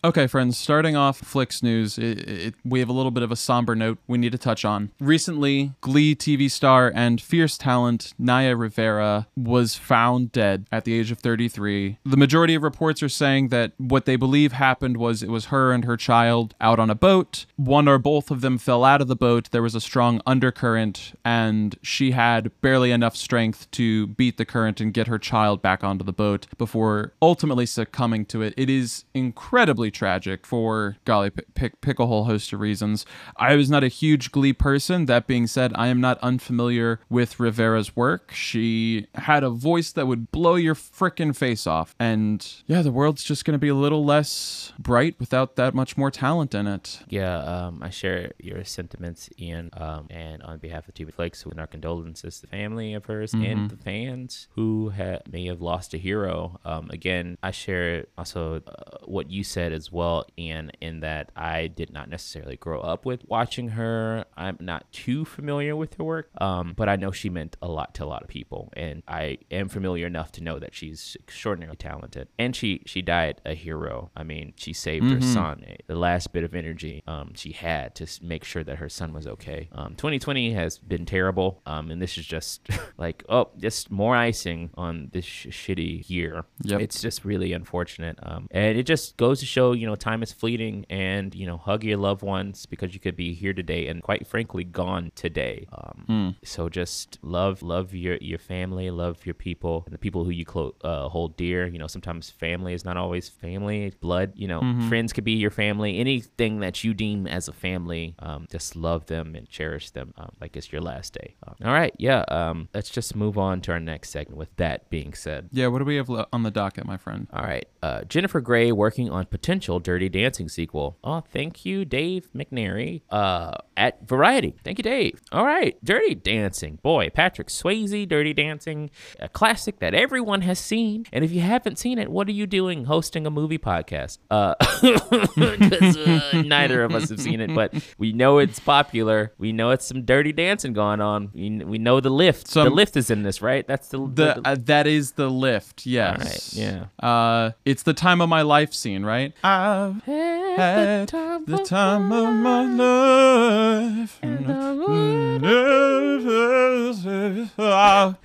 [0.06, 3.36] Okay, friends, starting off Flicks News, it, it, we have a little bit of a
[3.36, 4.92] somber note we need to touch on.
[5.00, 11.10] Recently, Glee TV star and fierce talent Naya Rivera was found dead at the age
[11.10, 11.98] of 33.
[12.06, 15.72] The majority of reports are saying that what they believe happened was it was her
[15.72, 17.48] and her child out on a boat.
[17.56, 19.50] One or both of them fell out of the boat.
[19.50, 24.80] There was a strong undercurrent, and she had barely enough strength to beat the current
[24.80, 28.54] and get her child back onto the boat before ultimately succumbing to it.
[28.56, 33.06] It is incredibly tragic for golly pick, pick, a whole host of reasons.
[33.38, 35.06] I was not a huge Glee person.
[35.06, 38.32] That being said, I am not unfamiliar with Rivera's work.
[38.34, 41.96] She had a voice that would blow your frickin' face off.
[41.98, 45.98] And yeah, the world's just going to be a little less bright without that much
[45.98, 47.00] more talent in it.
[47.08, 49.70] Yeah, um, I share your sentiments, Ian.
[49.74, 53.34] Um, and on behalf of TV Flakes, with our condolences to the family of hers
[53.34, 56.60] and the fans who ha- may have lost a hero.
[56.66, 61.68] Um, again, I share also uh, what you said as well, Ian, in that I
[61.68, 64.26] did not necessarily grow up with watching her.
[64.36, 67.94] I'm not too familiar with her work, um, but I know she meant a lot
[67.96, 71.78] to a lot of people, and I am familiar enough to know that she's extraordinarily
[71.78, 72.28] talented.
[72.38, 74.12] And she she died a hero.
[74.16, 75.66] I mean, she saved her son.
[75.88, 79.28] The last bit of energy um, she had to make sure that her son was
[79.28, 79.70] okay.
[79.72, 82.68] Um, 2020 has been terrible, um, and this is just
[82.98, 86.46] like oh, just more icing on this sh- shitty year.
[86.64, 86.82] Yep.
[86.82, 90.32] It's just really unfortunate, um, and it just goes to show you know time is
[90.32, 94.02] fleeting, and you know hug your loved ones because you could be here today and
[94.02, 95.68] quite frankly gone today.
[95.72, 100.32] Um, So just love love your your family, love your people, and the people who
[100.32, 101.68] you clo- uh, hold dear.
[101.68, 104.34] You know sometimes family is not always family, blood.
[104.36, 106.00] You know friends could be your family.
[106.00, 110.32] Anything that you deem as a family, um, just love them and cherish them um,
[110.42, 111.36] like it's your last day.
[111.48, 112.24] Um, all right, yeah.
[112.30, 114.38] Um, let's just move on to our next segment.
[114.38, 115.50] With that being said.
[115.52, 117.28] Yeah, what do we have on the docket, my friend?
[117.32, 117.66] All right.
[117.82, 120.98] Uh, Jennifer Grey working on potential Dirty Dancing sequel.
[121.04, 123.02] Oh, thank you, Dave McNary.
[123.10, 124.56] Uh, at Variety.
[124.64, 125.22] Thank you, Dave.
[125.34, 125.78] All right.
[125.84, 126.80] Dirty Dancing.
[126.82, 128.90] Boy, Patrick Swayze, Dirty Dancing,
[129.20, 131.06] a classic that everyone has seen.
[131.12, 134.20] And if you haven't seen it, what are you doing hosting a movie podcast?
[134.32, 139.34] Uh, 'cause, uh, neither of us have seen it, but we know it's popular.
[139.38, 141.32] We know it's some dirty dancing going on.
[141.34, 142.48] We, we know the lift.
[142.54, 143.68] the lift is in this, right?
[143.68, 146.56] That's the, The, uh, that is the lift, yes.
[146.56, 146.64] right,
[147.02, 147.08] yeah.
[147.08, 149.34] Uh, it's the time of my life scene, right?
[149.48, 154.18] I've had the time of my life.
[154.24, 154.72] And I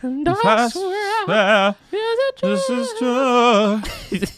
[0.01, 1.77] and I swear
[2.41, 3.83] this is true.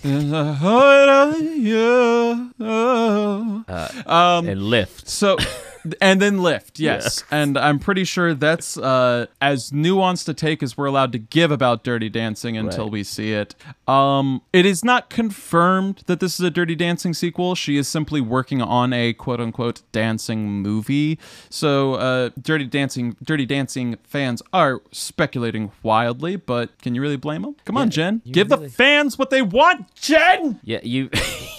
[0.03, 2.51] In the heart of you.
[2.59, 5.09] Um, and lift.
[5.09, 5.37] so,
[6.01, 7.25] and then lift, yes.
[7.31, 11.51] And I'm pretty sure that's uh, as nuanced a take as we're allowed to give
[11.51, 12.93] about Dirty Dancing until Right.
[12.93, 13.55] we see it.
[13.89, 17.55] Um, it is not confirmed that this is a Dirty Dancing sequel.
[17.55, 21.19] She is simply working on a quote unquote dancing movie.
[21.51, 27.43] So, uh, Dirty Dancing, Dirty Dancing fans are speculating wildly, but can you really blame
[27.43, 27.57] them?
[27.65, 30.61] Come on, Jen, give really- the fans what they want, Jen.
[30.65, 31.11] Yeah, you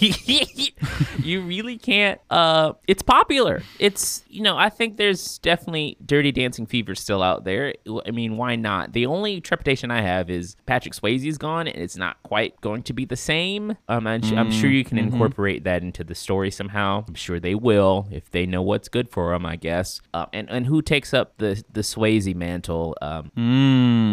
[1.18, 2.20] you really can't.
[2.30, 3.62] Uh, it's popular.
[3.78, 7.74] It's you know I think there's definitely Dirty Dancing fever still out there.
[8.06, 8.92] I mean, why not?
[8.92, 12.92] The only trepidation I have is Patrick Swayze's gone, and it's not quite going to
[12.92, 13.76] be the same.
[13.88, 17.04] Um, I'm, I'm sure you can incorporate that into the story somehow.
[17.06, 19.46] I'm sure they will if they know what's good for them.
[19.46, 20.00] I guess.
[20.12, 22.96] Uh, and and who takes up the the Swayze mantle?
[23.00, 23.30] Um,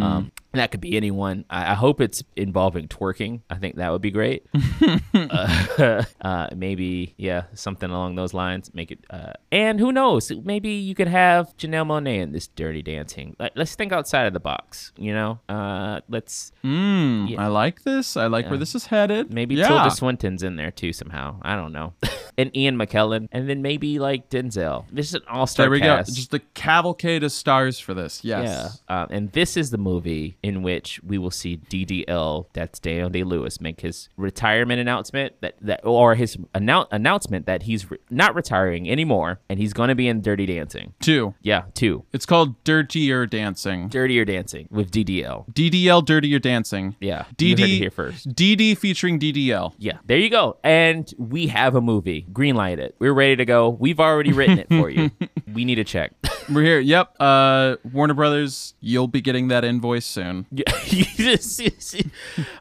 [0.03, 1.45] um, that could be anyone.
[1.49, 3.41] I, I hope it's involving twerking.
[3.49, 4.45] I think that would be great.
[5.13, 8.73] uh, uh, maybe, yeah, something along those lines.
[8.73, 8.99] Make it.
[9.09, 10.31] Uh, and who knows?
[10.43, 13.35] Maybe you could have Janelle Monáe in this Dirty Dancing.
[13.39, 14.91] Let, us think outside of the box.
[14.97, 17.43] You know, uh, let's Mm, Yeah.
[17.43, 18.17] I like this.
[18.17, 19.33] I like where this is headed.
[19.33, 19.67] maybe yeah.
[19.67, 21.37] Tilda Swinton's in there too somehow.
[21.41, 21.93] I don't know.
[22.37, 24.85] and Ian McKellen, and then maybe like Denzel.
[24.91, 26.09] This is an all-star There we cast.
[26.09, 26.15] go.
[26.15, 28.23] Just the cavalcade of stars for this.
[28.23, 28.81] Yes.
[28.89, 33.09] Yeah, uh, and this is the movie in which we will see DDL, that's Daniel
[33.09, 37.97] Day Lewis, make his retirement announcement that, that or his annou- announcement that he's re-
[38.09, 40.93] not retiring anymore, and he's going to be in Dirty Dancing.
[40.99, 41.33] Two.
[41.41, 43.87] Yeah, two, It's called Dirtier Dancing.
[43.89, 45.51] Dirtier Dancing with DDL.
[45.53, 46.95] DDL Dirtier Dancing.
[46.99, 48.29] Yeah, DD here first.
[48.29, 49.73] DD featuring DDL.
[49.77, 50.57] Yeah, there you go.
[50.63, 52.25] And we have a movie.
[52.31, 52.95] Greenlight it.
[52.99, 53.69] We're ready to go.
[53.69, 55.11] We've already written it for you.
[55.53, 56.13] we need a check.
[56.53, 56.79] We're here.
[56.79, 57.15] Yep.
[57.19, 60.45] Uh, Warner Brothers, you'll be getting that invoice soon.
[60.91, 61.35] Yeah,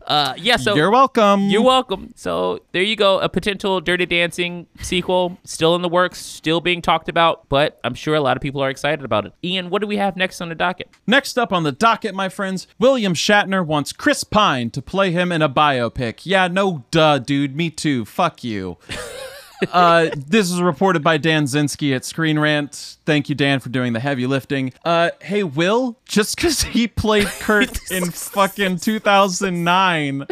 [0.07, 0.57] uh, yeah.
[0.57, 1.49] So You're welcome.
[1.49, 2.13] You're welcome.
[2.15, 3.19] So there you go.
[3.19, 7.95] A potential Dirty Dancing sequel still in the works, still being talked about, but I'm
[7.95, 9.33] sure a lot of people are excited about it.
[9.43, 10.89] Ian, what do we have next on the docket?
[11.07, 15.33] Next up on the docket, my friends, William Shatner wants Chris Pine to play him
[15.33, 16.21] in a biopic.
[16.25, 17.57] Yeah, no duh, dude.
[17.57, 18.05] Me too.
[18.05, 18.79] Fuck you.
[19.73, 22.97] uh, this is reported by Dan Zinsky at Screen Rant.
[23.05, 24.73] Thank you, Dan, for doing the heavy lifting.
[24.85, 30.27] Uh, hey, Will, just because he played Kirk in fucking 2009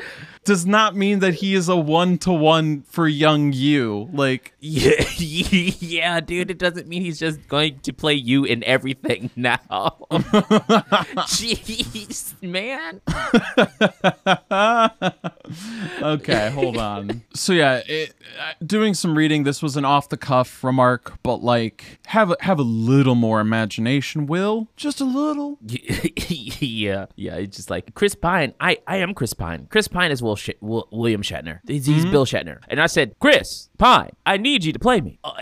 [0.49, 4.09] does not mean that he is a one to one for young you.
[4.15, 6.51] Like, Yeah, yeah, dude.
[6.51, 9.59] It doesn't mean he's just going to play you in everything now.
[11.29, 13.03] Jeez, man.
[16.03, 17.25] okay, hold on.
[17.35, 19.45] So yeah, it, uh, doing some reading.
[19.45, 23.41] This was an off the cuff remark, but like, have a, have a little more
[23.41, 24.69] imagination, Will.
[24.77, 25.59] Just a little.
[25.61, 27.35] yeah, yeah.
[27.35, 28.55] It's just like Chris Pine.
[28.61, 29.67] I, I am Chris Pine.
[29.71, 31.61] Chris Pine is Will, Sh- Will William Shatner.
[31.67, 32.61] He's, he's Bill Shatner.
[32.69, 35.35] And I said, Chris Pine, I need you to play me uh,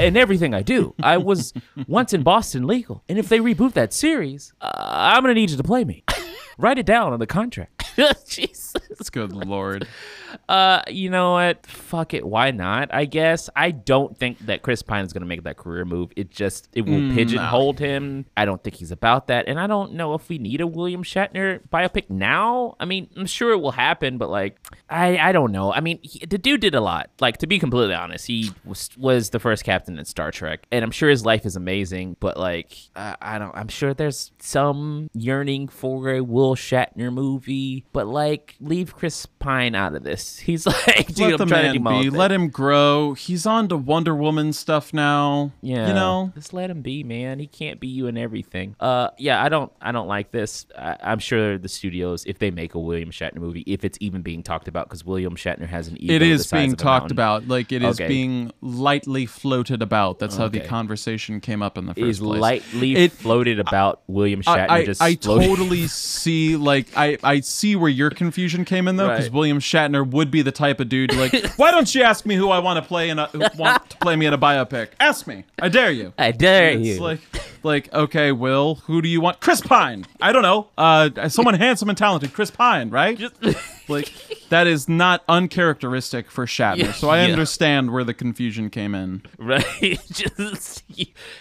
[0.00, 0.94] in everything I do.
[1.02, 1.52] I was
[1.86, 5.56] once in Boston legal, and if they reboot that series, uh, I'm gonna need you
[5.56, 6.04] to play me.
[6.58, 7.79] Write it down on the contract.
[8.26, 8.74] Jesus.
[9.10, 9.86] Good lord.
[10.48, 11.66] Uh, you know what?
[11.66, 12.24] Fuck it.
[12.26, 12.92] Why not?
[12.92, 13.50] I guess.
[13.56, 16.12] I don't think that Chris Pine is going to make that career move.
[16.16, 18.26] It just, it will pigeonhole him.
[18.36, 19.48] I don't think he's about that.
[19.48, 22.76] And I don't know if we need a William Shatner biopic now.
[22.78, 25.72] I mean, I'm sure it will happen, but like, I, I don't know.
[25.72, 27.10] I mean, he, the dude did a lot.
[27.20, 30.66] Like, to be completely honest, he was, was the first captain in Star Trek.
[30.70, 34.32] And I'm sure his life is amazing, but like, I, I don't, I'm sure there's
[34.38, 40.38] some yearning for a Will Shatner movie, but like, leave Chris Pine out of this.
[40.40, 42.16] He's like, dude, Let I'm the trying man to do be.
[42.16, 43.14] Let him grow.
[43.14, 45.52] He's on to Wonder Woman stuff now.
[45.62, 46.32] Yeah, You know.
[46.34, 47.38] just let him be, man.
[47.38, 48.76] He can't be you and everything.
[48.80, 50.66] Uh, yeah, I don't, I don't like this.
[50.76, 54.22] I, I'm sure the studios, if they make a William Shatner movie, if it's even
[54.22, 57.48] being talked about, because William Shatner has an ego It is being talked about.
[57.48, 58.08] Like it is Okay.
[58.08, 60.18] being lightly floated about.
[60.18, 62.40] That's how the conversation came up in the first Is place.
[62.40, 67.40] lightly It- floated about William Shatner I, I, just I totally see like I, I
[67.40, 69.32] see where your confusion came in though because Right.
[69.34, 72.50] William Shatner would be the type of dude like why don't you ask me who
[72.50, 74.88] I want to play in a who want to play me in a biopic?
[74.98, 75.44] Ask me.
[75.60, 76.12] I dare you.
[76.18, 77.00] I dare it's you.
[77.00, 77.20] like
[77.62, 79.40] like okay Will who do you want?
[79.40, 80.06] Chris Pine.
[80.20, 80.68] I don't know.
[80.78, 82.32] Uh someone handsome and talented.
[82.32, 83.20] Chris Pine right
[83.90, 84.12] like
[84.48, 87.32] that is not uncharacteristic for Shatner Yeah, so I yeah.
[87.32, 89.64] understand where the confusion came in right?
[90.10, 90.82] just,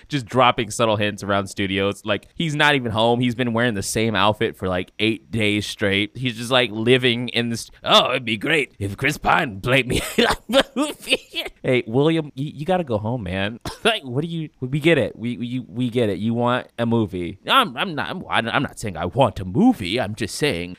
[0.07, 2.03] just dropping subtle hints around studios.
[2.05, 3.19] Like he's not even home.
[3.19, 6.17] He's been wearing the same outfit for like eight days straight.
[6.17, 7.69] He's just like living in this.
[7.83, 10.01] Oh, it'd be great if Chris Pine played me.
[10.17, 13.59] in a movie." hey, William, you, you got to go home, man.
[13.83, 14.49] like, what do you?
[14.59, 15.15] We get it.
[15.15, 16.19] We we we get it.
[16.19, 17.39] You want a movie?
[17.47, 18.09] I'm I'm not.
[18.09, 19.99] I'm, I'm not saying I want a movie.
[19.99, 20.77] I'm just saying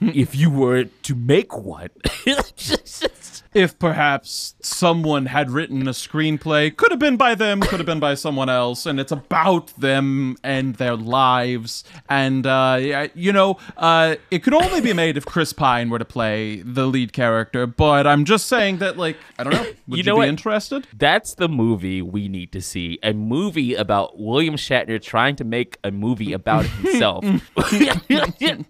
[0.00, 1.88] if you were to make one.
[3.54, 8.00] if perhaps someone had written a screenplay could have been by them could have been
[8.00, 14.14] by someone else and it's about them and their lives and uh you know uh
[14.30, 18.06] it could only be made if chris pine were to play the lead character but
[18.06, 20.28] i'm just saying that like i don't know would you, know be what?
[20.28, 22.98] interested That's the movie we need to see.
[23.02, 27.24] A movie about William Shatner trying to make a movie about himself.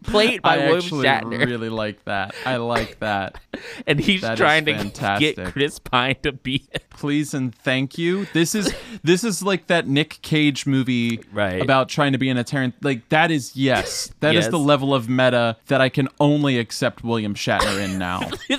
[0.04, 1.46] Played by i William Shatner.
[1.46, 3.40] really like that i like that
[3.86, 5.36] and he's that trying to fantastic.
[5.36, 6.84] Get Chris Pine to be it.
[6.90, 8.26] please and thank you.
[8.32, 11.60] This is this is like that Nick Cage movie Right.
[11.62, 12.72] about trying to be an Eternal.
[12.82, 14.50] Like that is yes, that is Yes.
[14.50, 18.28] the level of meta that I can only accept William Shatner in now.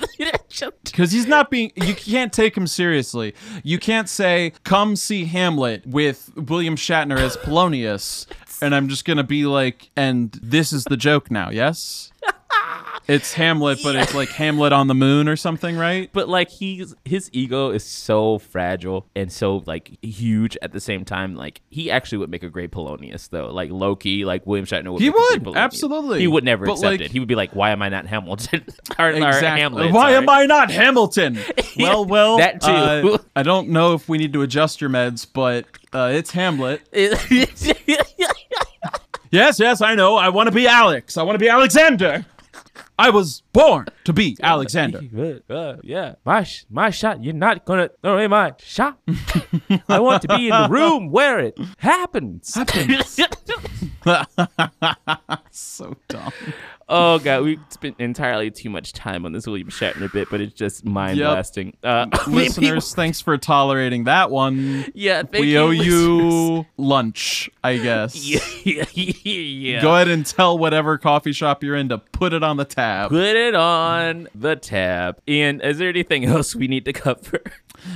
[0.84, 3.34] Because he's not being, you can't take him seriously.
[3.62, 8.26] You can't say, "Come see Hamlet" with William Shatner as Polonius,
[8.60, 12.10] and I'm just gonna be like, "And this is the joke now." Yes,
[13.10, 16.08] it's Hamlet, but it's like Hamlet on the moon or something, right?
[16.12, 21.04] but like he's his ego is so fragile and so like huge at the same
[21.04, 21.34] time.
[21.34, 23.48] Like he actually would make a great Polonius though.
[23.52, 25.02] Like Loki, like William Shatner would.
[25.02, 26.20] He make a great would, absolutely.
[26.20, 27.10] He would never But, accept like- it.
[27.10, 28.64] He would be like, "Why am I not Hamilton?"
[28.98, 29.92] or, or Hamlet.
[29.92, 30.14] Why sorry.
[30.16, 31.38] am I not Hamilton?
[31.78, 32.68] Well, well, That too.
[33.14, 36.82] uh, I don't know if we need to adjust your meds, but uh, it's Hamlet.
[39.32, 40.16] Yes, yes, I know.
[40.16, 41.16] I want to be Alex.
[41.16, 42.26] I want to be Alexander.
[43.00, 45.00] I was born to be Alexander.
[45.50, 47.24] Uh, yeah, my sh- my shot.
[47.24, 48.98] You're not gonna throw away my shot.
[49.88, 52.52] I want to be in the room where it happens.
[55.50, 56.32] so dumb.
[56.90, 60.54] Oh god, we spent entirely too much time on this William Shatner bit, but it's
[60.54, 61.76] just mind blasting.
[61.82, 64.84] Uh, Listeners, thanks for tolerating that one.
[64.94, 65.86] yeah, thank we you, owe listeners.
[65.94, 68.16] you lunch, I guess.
[68.62, 69.80] Yeah, yeah.
[69.80, 73.08] Go ahead and tell whatever coffee shop you're in to put it on the tab.
[73.08, 75.18] Put it on the tab.
[75.26, 77.42] And is there anything else we need to cover?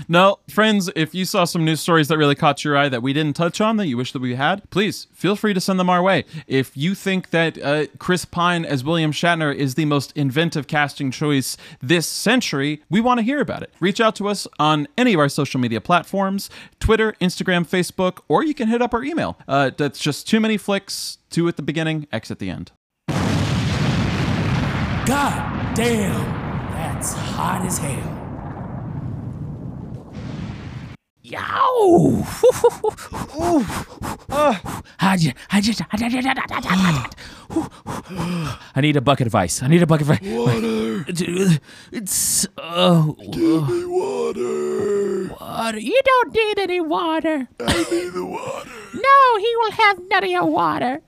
[0.08, 3.12] No, friends, if you saw some news stories that really caught your eye that we
[3.12, 5.90] didn't touch on that you wish that we had, please feel free to send them
[5.90, 6.24] our way.
[6.46, 11.10] If you think that uh, Chris Pine as William Shatner is the most inventive casting
[11.10, 13.72] choice this century, we want to hear about it.
[13.80, 18.44] Reach out to us on any of our social media platforms Twitter, Instagram, Facebook, or
[18.44, 19.38] you can hit up our email.
[19.48, 22.72] Uh, that's just too many flicks, two at the beginning, X at the end.
[25.06, 26.14] God damn,
[26.70, 28.13] that's hot as hell.
[31.26, 32.22] Yow!
[34.98, 35.72] How'd you, how'd you,
[38.74, 39.62] I need a bucket of ice.
[39.62, 40.20] I need a bucket of ice.
[40.22, 41.06] Water.
[41.92, 43.16] It's oh.
[43.30, 45.34] Give me water.
[45.40, 45.78] Water.
[45.78, 47.48] You don't need any water.
[47.58, 48.70] I need the water.
[48.92, 51.00] No, he will have none of your water.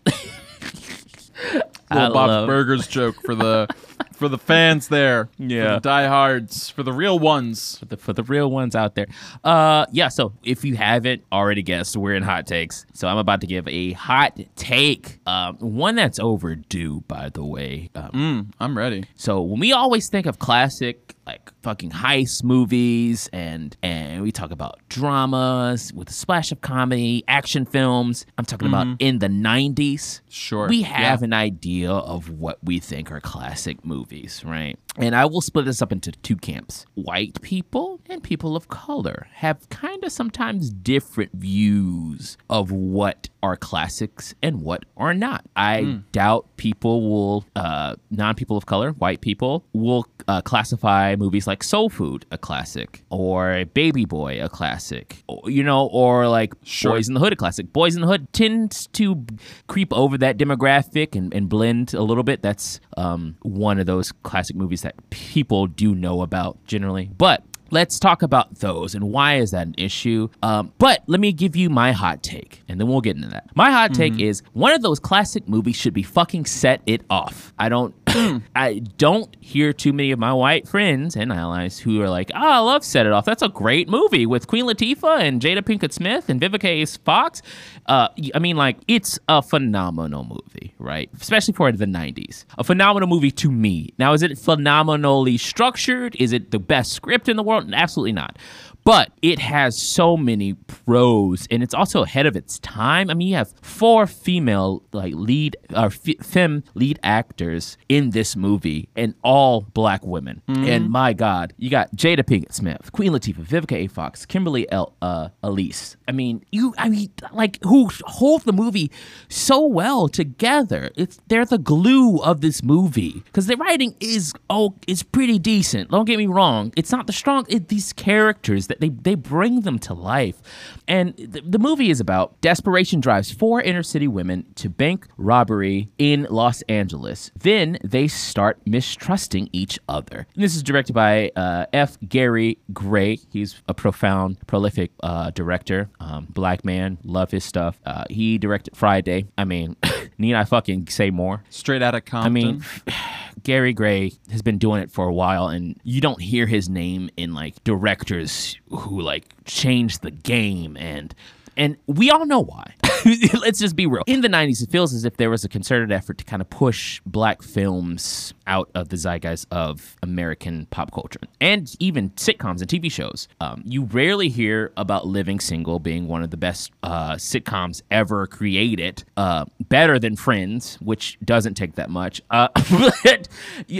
[1.90, 3.68] Little Bob's Burgers joke for the
[4.16, 5.28] for the fans there.
[5.38, 5.64] Yeah.
[5.64, 7.78] For the diehards, for the real ones.
[7.78, 9.06] for the, for the real ones out there.
[9.44, 10.08] Uh, yeah.
[10.08, 12.86] So if you haven't already guessed, we're in hot takes.
[12.94, 17.90] So I'm about to give a hot take, um, one that's overdue, by the way.
[17.94, 19.04] Um, Mm, I'm ready.
[19.14, 24.52] So when we always think of classic like fucking heist movies and and we talk
[24.52, 30.20] about dramas with a splash of comedy, action films, I'm talking about in the 90s.
[30.28, 30.68] Sure.
[30.68, 30.86] We Yeah.
[31.10, 34.78] have an idea of what we think are classic movies, right?
[34.96, 36.86] And I will split this up into two camps.
[36.94, 43.56] White people and people of color have kind of sometimes different views of what are
[43.56, 45.44] classics and what are not.
[45.54, 51.46] I doubt people will, uh, non people of color, white people, will uh, classify movies
[51.46, 56.54] like Soul Food a classic or Baby Boy a classic, or, you know, or like
[56.62, 56.92] Sure.
[56.92, 57.72] Boys in the Hood a classic.
[57.72, 59.24] Boys in the Hood tends to
[59.66, 62.42] creep over that demographic and, and blend a little bit.
[62.42, 67.10] That's um, one of those classic movies that people do know about generally.
[67.16, 70.28] But let's talk about those and why is that an issue.
[70.42, 73.50] Um, but let me give you my hot take, and then we'll get into that.
[73.54, 77.52] My hot take is one of those classic movies should be fucking set it off.
[77.58, 77.94] I don't,
[78.54, 82.38] I don't hear too many of my white friends and allies who are like, "Oh,
[82.38, 83.24] I love Set It Off.
[83.24, 86.86] That's a great movie with Queen Latifah and Jada Pinkett Smith and Vivica A.
[87.04, 87.42] Fox."
[87.86, 91.10] Uh, I mean, like, it's a phenomenal movie, right?
[91.20, 93.92] Especially for the '90s, a phenomenal movie to me.
[93.98, 96.14] Now, is it phenomenally structured?
[96.16, 97.72] Is it the best script in the world?
[97.74, 98.38] Absolutely not.
[98.86, 103.10] But it has so many pros, and it's also ahead of its time.
[103.10, 108.36] I mean, you have four female like lead or f- femme lead actors in this
[108.36, 110.40] movie, and all black women.
[110.46, 113.86] And my God, you got Jada Pinkett Smith, Queen Latifah, Vivica A.
[113.88, 114.94] Fox, Kimberly L.
[115.02, 115.96] Uh, Elise.
[116.06, 116.72] I mean, you.
[116.78, 118.92] I mean, like who hold the movie
[119.28, 120.90] so well together.
[120.94, 125.90] It's they're the glue of this movie because the writing is oh, it's pretty decent.
[125.90, 126.72] Don't get me wrong.
[126.76, 127.46] It's not the strong.
[127.48, 130.40] It, these characters that they they bring them to life,
[130.86, 135.88] and the, the movie is about desperation drives four inner city women to bank robbery
[135.98, 137.30] in Los Angeles.
[137.36, 140.26] Then they start mistrusting each other.
[140.34, 141.98] And this is directed by uh, F.
[142.08, 143.18] Gary Gray.
[143.30, 145.90] He's a profound, prolific uh, director.
[146.00, 147.78] Um, black man, love his stuff.
[147.84, 149.26] Uh, he directed Friday.
[149.36, 149.76] I mean,
[150.18, 151.44] Need I fucking say more?
[151.50, 152.26] Straight out of Compton.
[152.26, 152.64] I mean,
[153.42, 157.10] Gary Gray has been doing it for a while, and you don't hear his name
[157.16, 161.14] in like directors who like changed the game and.
[161.58, 162.74] And we all know why.
[163.40, 164.02] Let's just be real.
[164.06, 166.50] In the 90s, it feels as if there was a concerted effort to kind of
[166.50, 172.68] push black films out of the zeitgeist of American pop culture and even sitcoms and
[172.68, 173.28] TV shows.
[173.40, 178.26] Um, you rarely hear about Living Single being one of the best uh, sitcoms ever
[178.26, 182.22] created, uh, better than Friends, which doesn't take that much.
[182.30, 182.48] Uh,
[183.04, 183.28] but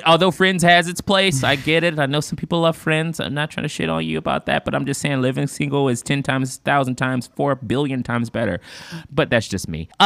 [0.05, 1.99] although Friends has its place, I get it.
[1.99, 3.21] I know some people love Friends.
[3.21, 5.89] I'm not trying to shit on you about that, but I'm just saying Living Single
[5.89, 8.61] is 10 times, 1,000 times, 4 billion times better.
[9.11, 9.89] But that's just me.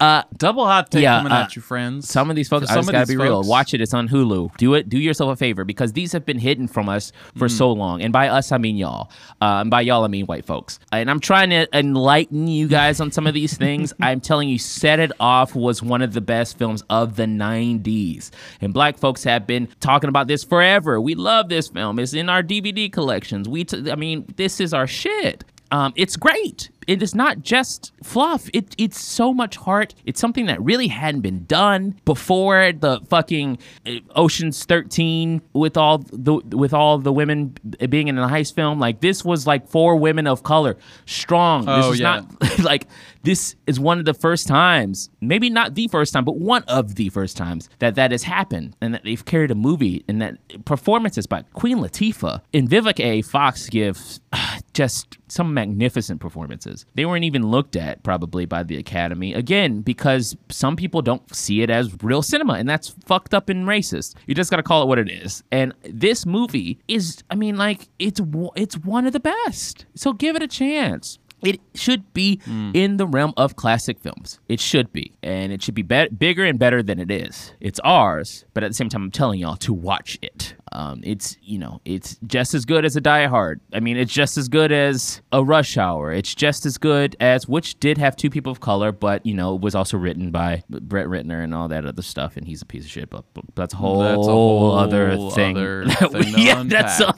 [0.00, 2.08] Uh, Double hot take yeah, coming uh, at you, friends.
[2.10, 3.42] some of these folks, I just gotta be real.
[3.42, 3.80] Watch it.
[3.80, 4.56] It's on Hulu.
[4.56, 4.88] Do it.
[4.88, 7.50] Do yourself a favor because these have been hidden from us for Mm.
[7.50, 8.02] so long.
[8.02, 9.10] And by us, I mean y'all.
[9.40, 10.78] Uh, and by y'all, I mean white folks.
[10.92, 13.92] And I'm trying to enlighten you guys on some of these things.
[14.00, 18.30] I'm telling you, Set It Off was one of the best films of the 90s.
[18.60, 21.00] And black folks have been talking about this forever.
[21.00, 21.98] We love this film.
[21.98, 23.48] It's in our DVD collections.
[23.48, 25.44] We, t- I mean, this is our shit.
[25.70, 26.70] Um, it's great.
[26.86, 28.48] It is not just fluff.
[28.52, 29.94] It it's so much heart.
[30.06, 35.98] It's something that really hadn't been done before the fucking uh, Ocean's 13 with all
[35.98, 37.56] the with all the women
[37.88, 38.78] being in a heist film.
[38.78, 40.76] Like this was like four women of color,
[41.06, 41.64] strong.
[41.66, 42.22] This Oh, is yeah.
[42.42, 42.86] not like
[43.24, 46.94] this is one of the first times, maybe not the first time, but one of
[46.94, 50.36] the first times that that has happened, and that they've carried a movie, and that
[50.64, 53.22] performances by Queen Latifah and Vivica A.
[53.22, 56.84] Fox give ah, just some magnificent performances.
[56.94, 61.62] They weren't even looked at probably by the Academy again because some people don't see
[61.62, 64.14] it as real cinema, and that's fucked up and racist.
[64.26, 65.42] You just gotta call it what it is.
[65.50, 68.20] And this movie is, I mean, like it's
[68.54, 69.86] it's one of the best.
[69.94, 71.18] So give it a chance.
[71.44, 72.40] It should be
[72.74, 74.40] in the realm of classic films.
[74.48, 75.12] It should be.
[75.22, 77.52] And it should be, be- bigger and better than it is.
[77.60, 80.54] It's ours, but at the same time, I'm telling y'all to watch it.
[80.72, 83.60] Um, it's, you know, it's just as good as a Die Hard.
[83.72, 86.12] I mean, it's just as good as a Rush Hour.
[86.12, 89.54] It's just as good as, which did have two people of color, but, you know,
[89.54, 92.84] was also written by Brett Ratner and all that other stuff, and he's a piece
[92.84, 95.56] of shit, but, but that's a whole, That's a whole other thing.
[95.56, 97.14] other that thing yeah, that's a,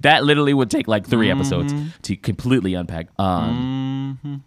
[0.00, 1.72] that literally would take like 3 episodes
[2.02, 3.06] to completely unpack.
[3.18, 3.97] Um, Mm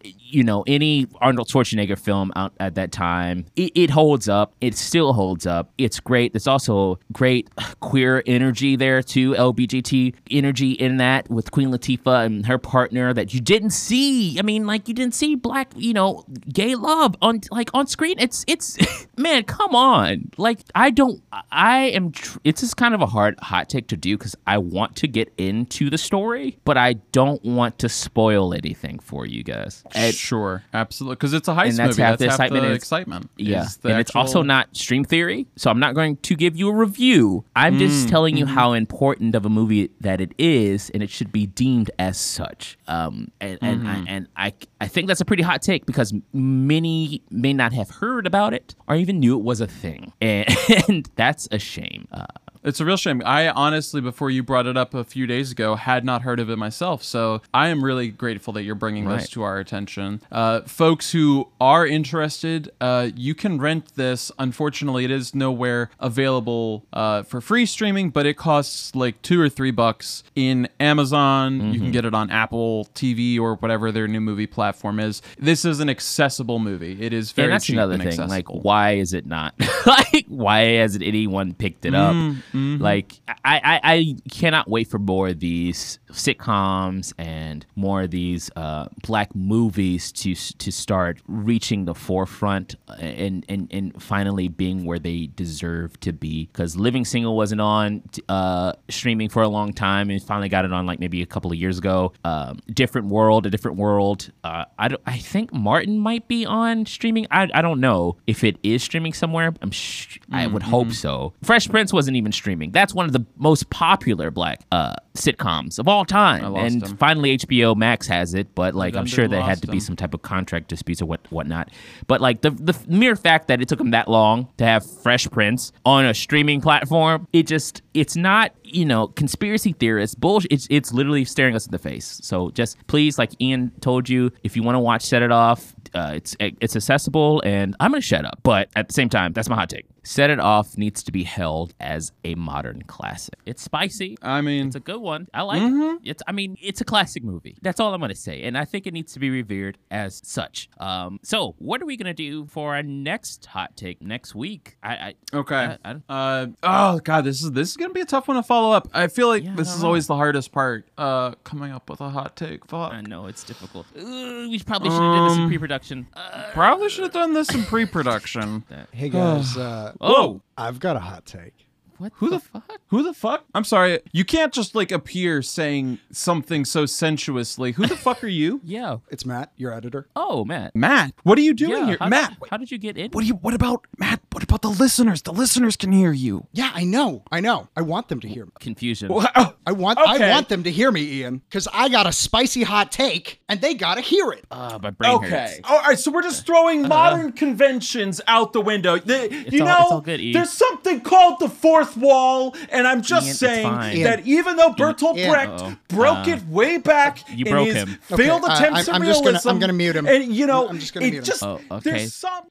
[0.04, 4.54] you know, any Arnold Schwarzenegger film out at that time, it, it holds up.
[4.62, 5.72] It still holds up.
[5.78, 6.34] It's great.
[6.34, 7.50] There's also great
[7.80, 13.34] queer energy there too, LBGT energy in that with Queen Latifah and her partner that
[13.34, 14.40] you didn't see.
[14.40, 18.16] I mean, like you didn't see black, you know, gay love on like on screen.
[18.20, 18.78] It's it's
[19.18, 20.32] man, come on.
[20.38, 21.22] Like I don't.
[21.52, 22.12] I am.
[22.12, 25.08] Tr- it's just kind of a hard hot take to do because I want to
[25.08, 29.84] get into the story, but I don't want to spoil anything for you guys.
[29.96, 32.02] And- sure, absolutely, because it's a heist and that's movie.
[32.02, 33.30] half the half excitement the excitement.
[33.38, 36.70] yeah, the and it's also not stream theory, so I'm not going to give you
[36.70, 37.44] a review.
[37.56, 41.32] I'm just telling you how important of a movie that it is, and it should
[41.32, 42.78] be deemed as such.
[42.88, 47.22] Um, and and, I, and I I think that's a pretty hot take because many
[47.30, 50.48] may not have heard about it or even knew it was a thing, and,
[50.88, 52.08] and that's a shame.
[52.12, 52.26] Uh,
[52.64, 53.22] It's a real shame.
[53.26, 56.50] I honestly, before you brought it up a few days ago, had not heard of
[56.50, 57.04] it myself.
[57.04, 60.22] So I am really grateful that you're bringing this to our attention.
[60.32, 64.32] Uh, folks who are interested, uh, you can rent this.
[64.38, 69.50] Unfortunately, it is nowhere available uh, for free streaming, but it costs like two or
[69.50, 71.56] three bucks in Amazon.
[71.56, 71.84] You Mm-hmm.
[71.86, 75.22] can get it on Apple TV or whatever their new movie platform is.
[75.40, 77.02] This is an accessible movie.
[77.02, 78.10] It is very and that's cheap another and thing.
[78.10, 78.30] accessible.
[78.58, 79.54] Like, why is it not?
[79.86, 82.14] like, why hasn't anyone picked it up?
[82.54, 82.82] Mm-hmm.
[82.84, 88.50] Like, I, I, I cannot wait for more of these sitcoms and more of these
[88.56, 95.00] uh, black movies to to start reaching the forefront and and, and finally being where
[95.00, 96.48] they deserve to be.
[96.52, 100.74] Because Living Single wasn't on uh, streaming for a long time, and finally got it
[100.74, 102.14] on like maybe a couple of years ago.
[102.24, 104.32] Um, different world, a different world.
[104.44, 107.28] Uh, I don't, I think Martin might be on streaming.
[107.32, 109.54] I, I don't know if it is streaming somewhere.
[109.62, 110.72] I'm sh- I would Mm-hmm.
[110.72, 111.34] hope so.
[111.44, 112.72] Fresh Prince wasn't even streaming.
[112.72, 116.56] That's one of the most popular black uh, sitcoms of all time.
[116.56, 116.98] And him.
[116.98, 120.14] finally, HBO Max has it, but like I'm sure there had to be some type
[120.14, 121.70] of contract disputes or what whatnot.
[122.08, 125.30] But like the the mere fact that it took them that long to have Fresh
[125.30, 130.52] Prince on a streaming platform, it just it's not you know conspiracy theorists bullshit.
[130.52, 132.20] It's it's literally staring us in the face.
[132.24, 135.74] So just please, like Ian told you, if you want to watch Set It Off,
[135.94, 138.40] uh, it's it's accessible, and I'm gonna shut up.
[138.44, 139.86] But at the same time, that's my hot take.
[140.04, 143.36] Set It Off needs to be held as a modern classic.
[143.46, 144.18] It's spicy.
[144.24, 145.28] I mean, It's a good one.
[145.32, 145.98] I like Mm-hmm.
[146.06, 146.10] it.
[146.10, 147.56] It's I mean, it's a classic movie.
[147.62, 148.42] That's all I'm gonna say.
[148.44, 150.70] And I think it needs to be revered as such.
[150.80, 154.78] Um so what are we gonna do for our next hot take next week?
[154.82, 155.56] I, I Okay.
[155.56, 158.44] I- I uh oh god, this is this is gonna be a tough one to
[158.44, 158.88] follow up.
[158.94, 159.88] I feel like Yeah, this is know.
[159.88, 160.86] always the hardest part.
[160.98, 162.66] Uh coming up with a hot take.
[162.68, 162.94] Fuck.
[162.94, 163.86] I know it's difficult.
[163.96, 166.08] We probably should have done this in Um, pre-production.
[166.14, 168.64] Uh, Probably should have done this in pre-production.
[168.92, 171.54] Hey guys, uh, oh, I've got a hot take.
[172.02, 172.82] What Who the, the fuck?
[172.88, 173.46] Who the fuck?
[173.56, 174.00] I'm sorry.
[174.12, 177.72] You can't just like appear saying something so sensuously.
[177.74, 178.60] Who the fuck are you?
[178.72, 178.98] Yeah.
[179.10, 180.08] It's Matt, your editor.
[180.16, 180.76] Oh, Matt.
[180.76, 181.98] Matt, what are you doing Yeah, here?
[182.00, 183.12] how Matt, Did, how did you get in?
[183.12, 184.22] what do you what about Matt?
[184.32, 185.22] What about the listeners?
[185.24, 186.48] The listeners can hear you.
[186.54, 187.68] Yeah, I know, I know.
[187.76, 188.52] I want them to hear me.
[188.60, 189.10] Confusion.
[189.12, 190.30] Oh, I want, Okay.
[190.32, 193.60] I want them to hear me, Ian, because I got a spicy hot take, and
[193.62, 194.46] they gotta hear it.
[194.50, 195.26] Uh, my brain hurts.
[195.34, 195.60] Okay.
[195.66, 198.98] All right, so we're just throwing modern conventions out the window.
[199.00, 203.02] The- you all- know, it's all good, there's something called the fourth wall, and I'm
[203.02, 204.04] just Ian, saying fine.
[204.04, 205.30] that even though Bertolt Ian.
[205.32, 205.76] Brecht Uh-oh.
[205.90, 208.00] broke Uh, it way back you in his him.
[208.04, 210.08] failed Okay, uh, attempts I'm- at I'm just gonna- realism, I'm gonna mute him.
[210.08, 211.24] And you know, I'm just gonna it mute him.
[211.26, 211.90] just Oh, okay.
[211.92, 212.44] there's some.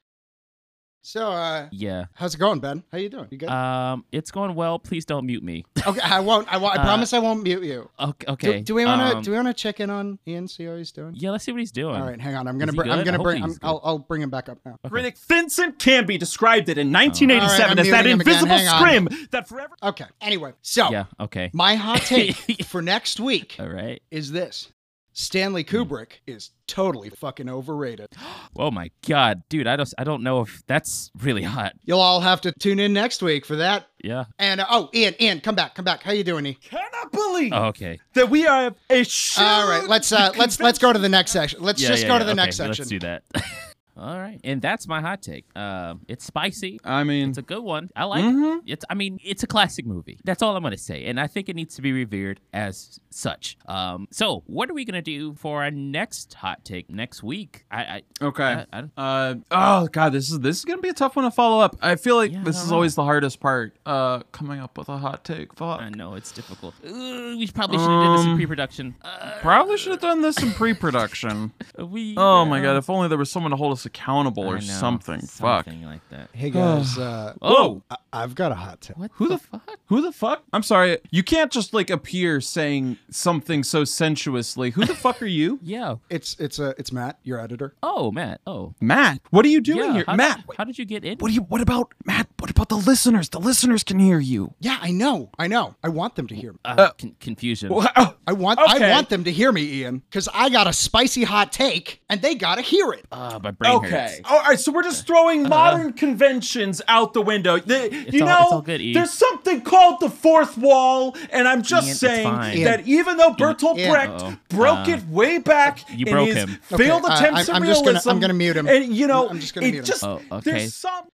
[1.03, 2.05] So, uh, Yeah.
[2.13, 2.83] how's it going, Ben?
[2.91, 3.27] How you doing?
[3.31, 3.49] You good?
[3.49, 4.77] Um, it's going well.
[4.77, 5.65] Please don't mute me.
[5.87, 6.47] okay, I won't.
[6.51, 7.89] I, won't, I promise I won't mute you.
[7.99, 8.25] Okay.
[8.27, 8.61] Do, okay.
[8.61, 9.17] do we want to?
[9.17, 10.47] um, do we want to check in on Ian?
[10.47, 11.15] See how he's doing?
[11.15, 11.95] Yeah, let's see what he's doing.
[11.95, 12.47] All right, hang on.
[12.47, 12.71] I'm gonna.
[12.71, 13.43] he Br- I'm gonna bring.
[13.43, 14.77] I'm, I'll, I'll bring him back up now.
[14.87, 18.33] Critic Vincent Canby described it in All 1987 right, as that muting him again.
[18.43, 19.73] invisible scrim that forever.
[19.81, 20.05] Okay.
[20.21, 21.05] Anyway, so Yeah.
[21.19, 21.49] Okay.
[21.53, 22.35] my hot take
[22.65, 24.03] for next week All right.
[24.11, 24.71] is this:
[25.13, 28.07] Stanley Kubrick is totally fucking overrated.
[28.57, 29.65] Oh my god, dude.
[29.65, 29.91] I don't.
[29.97, 31.73] I don't know if that's really hot.
[31.85, 33.87] You'll all have to tune in next week for that.
[34.03, 34.25] Yeah.
[34.37, 36.03] And uh, oh, Ian, Ian, come back, come back.
[36.03, 36.53] How you doing, E?
[36.55, 37.97] Cannot believe Oh, okay.
[38.13, 39.41] that we are a show.
[39.41, 41.61] All right, let's uh, let's let's go to the next section.
[41.63, 41.87] Let's Yeah.
[41.87, 42.83] just yeah, go yeah, to the okay, next section.
[42.83, 43.23] Let's do that.
[44.01, 44.39] All right.
[44.43, 45.45] And that's my hot take.
[45.55, 46.79] Um, it's spicy.
[46.83, 47.89] I mean, It's a good one.
[47.95, 48.67] I like Mm-hmm.
[48.67, 48.73] it.
[48.73, 50.17] It's I mean, it's a classic movie.
[50.23, 51.05] That's all I'm gonna say.
[51.05, 53.57] And I think it needs to be revered as such.
[53.67, 57.63] Um, so what are we gonna do for our next hot take next week?
[57.69, 58.43] I, I Okay.
[58.43, 58.65] I-
[58.97, 61.59] I uh oh god, this is this is gonna be a tough one to follow
[61.63, 61.75] up.
[61.81, 63.75] I feel like Yeah, this is always the hardest part.
[63.85, 65.53] Uh, coming up with a hot take.
[65.53, 65.79] Fuck.
[65.81, 66.73] I know it's difficult.
[66.83, 66.89] Uh,
[67.37, 68.95] we probably should have done this in Um, pre-production.
[69.03, 71.51] Uh, Probably should have done this in pre-production.
[71.77, 72.15] we.
[72.17, 74.53] oh my uh, god, if only there was someone to hold us accountable I or
[74.55, 75.19] know, something.
[75.21, 75.65] Fuck.
[75.65, 76.29] Something like that.
[76.33, 78.97] Hey guys, uh, Oh, I- I've got a hot take.
[78.97, 79.79] what Who the, the fuck?
[79.87, 80.43] Who the fuck?
[80.53, 80.97] I'm sorry.
[81.11, 84.71] You can't just like appear saying something so sensuously.
[84.71, 85.59] Who the fuck are you?
[85.71, 85.95] Yeah.
[86.09, 87.75] It's it's uh, it's Matt, your editor.
[87.81, 88.41] Oh, Matt.
[88.45, 88.73] Oh.
[88.81, 89.93] Matt, what are you doing yeah.
[89.93, 90.03] here?
[90.07, 91.17] How Matt, Did, how did you get in?
[91.19, 92.27] what do you what about Matt?
[92.39, 93.29] What about the listeners?
[93.29, 94.53] The listeners can hear you.
[94.59, 95.75] Yeah, I know, I know.
[95.83, 96.59] I want them to hear me.
[96.65, 97.71] Uh, con- confusion.
[97.73, 98.91] Oh, I want okay.
[98.91, 102.21] I want them to hear me, Ian, because I got a spicy hot take, and
[102.21, 103.05] they gotta hear it.
[103.11, 103.89] Uh, my brain Okay.
[103.89, 104.21] hurts.
[104.25, 107.59] All right, so we're just throwing modern conventions out the window.
[107.59, 108.93] The- you all- know, it's all good, E.
[108.93, 112.63] there's something called the fourth wall, and I'm just Ian, saying fine.
[112.63, 113.91] that even though Bertolt Ian.
[113.91, 114.37] Brecht Uh-oh.
[114.49, 116.59] broke Uh, it way back you in broke his him.
[116.63, 118.67] failed Okay, uh, attempts I'm- at I'm just gonna- realism, I'm gonna mute him.
[118.67, 119.85] And you know, I'm just gonna it mute him.
[119.85, 120.51] just Oh, okay.
[120.51, 121.05] there's some.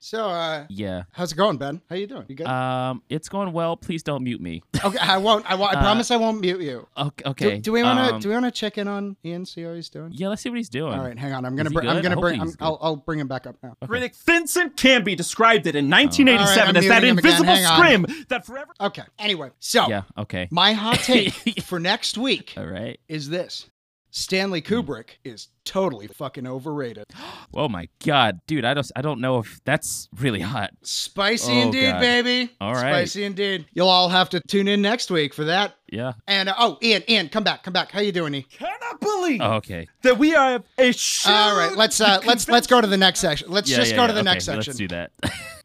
[0.00, 1.02] So, uh, Yeah.
[1.10, 1.82] how's it going, Ben?
[1.90, 2.24] How you doing?
[2.28, 2.46] You good?
[2.46, 3.76] Um, it's going well.
[3.76, 4.62] Please don't mute me.
[4.84, 5.44] okay, I won't.
[5.50, 6.86] I, won't, I promise I won't mute you.
[6.96, 7.24] Okay.
[7.24, 7.58] Do, okay.
[7.58, 9.44] do we want to um, do we want to check in on Ian?
[9.44, 10.12] See how he's doing.
[10.14, 10.94] Yeah, let's see what he's doing.
[10.94, 11.44] All right, hang on.
[11.44, 12.40] I'm gonna he br- I'm gonna bring.
[12.40, 13.74] I'm, I'll, I'll bring him back up now.
[13.86, 17.32] Critic Vincent Canby described it in All 1987 right, as that muting him again.
[17.32, 18.72] invisible scrim that forever.
[18.80, 19.02] Okay.
[19.18, 20.02] Anyway, so Yeah.
[20.16, 20.46] Okay.
[20.52, 21.32] my hot take
[21.64, 23.00] for next week All right.
[23.08, 23.68] is this:
[24.10, 27.04] Stanley Kubrick is totally fucking overrated.
[27.54, 28.64] Oh my god, dude.
[28.66, 28.88] I don't.
[28.94, 30.70] I don't know if that's really hot.
[30.82, 32.00] Spicy Oh, indeed, God.
[32.00, 32.52] baby.
[32.60, 32.90] All right.
[33.08, 33.64] Spicy indeed.
[33.72, 35.74] You'll all have to tune in next week for that.
[35.90, 36.12] Yeah.
[36.28, 37.90] And uh, oh, Ian, Ian, come back, come back.
[37.90, 38.42] How you doing, E?
[38.42, 39.88] Cannot believe Oh, okay.
[40.02, 41.32] that we are a show.
[41.32, 43.50] All right, let's uh, let's let's go to the next section.
[43.50, 43.78] Let's Yeah.
[43.78, 44.70] just yeah, go yeah, to the okay, next section.
[44.70, 45.10] Let's do that.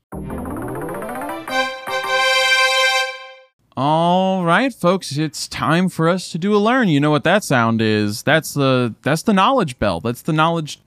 [3.75, 6.89] All right, folks, it's time for us to do a learn.
[6.89, 8.21] You know what that sound is?
[8.21, 9.99] That's the that's the knowledge bell.
[9.99, 10.79] That's the knowledge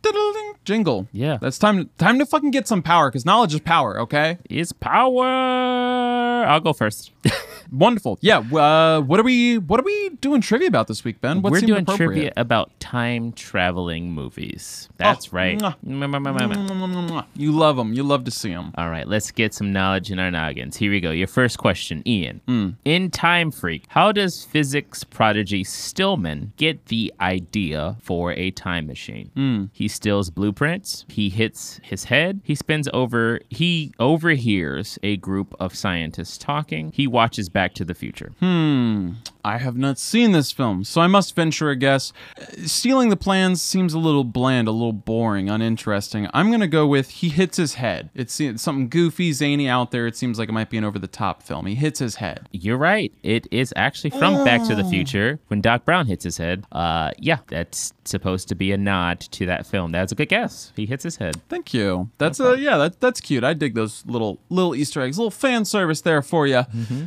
[0.65, 1.09] jingle.
[1.13, 1.39] Yeah.
[1.41, 3.99] That's time time to fucking get some power because knowledge is power.
[4.01, 4.39] Okay.
[4.49, 6.06] Is power.
[6.47, 7.13] I'll go first.
[7.73, 8.19] Wonderful.
[8.21, 8.39] Yeah.
[8.39, 11.43] Uh, what are we what are we doing trivia about this week, Ben?
[11.43, 14.89] What We're doing trivia about time traveling movies.
[14.97, 15.59] That's right.
[15.59, 15.75] mwah.
[15.85, 16.67] Mwah, mwah, mwah, mwah.
[16.67, 17.41] Mm-hmm.
[17.41, 17.93] You love them.
[17.93, 18.73] You love to see them.
[18.77, 20.77] All right, let's get some knowledge in our noggins.
[20.77, 21.11] Here we go.
[21.11, 22.41] Your first question, Ian.
[22.47, 22.71] Hmm.
[22.85, 29.31] In Time Freak, how does physics prodigy Stillman get the idea for a time machine?
[29.35, 29.65] Hmm.
[29.73, 31.05] He steals blueprints.
[31.09, 32.41] He hits his head.
[32.45, 33.41] He spins over.
[33.49, 38.33] He overhears a group of scientists talking, he watches Back to the Future.
[38.41, 39.13] Hmm.
[39.47, 42.13] I have not seen this film, so I must venture a guess.
[42.65, 46.29] Stealing the plans seems a little bland, a little boring, uninteresting.
[46.35, 48.11] I'm gonna go with he hits his head.
[48.13, 50.09] It's something goofy, zany out there.
[50.09, 51.67] It seems like it might be an over-the-top film.
[51.67, 52.49] He hits his head.
[52.51, 53.13] You're right.
[53.23, 56.65] It is actually from Back to the Future when Doc Brown hits his head.
[56.73, 59.93] Uh, yeah, that's supposed to be a nod to that film.
[59.93, 60.73] That's a good guess.
[60.75, 61.41] He hits his head.
[61.49, 62.11] Thank you.
[62.19, 63.45] That's uh yeah, that, that's cute.
[63.45, 66.65] I dig those little little Easter eggs, little fan service there for you.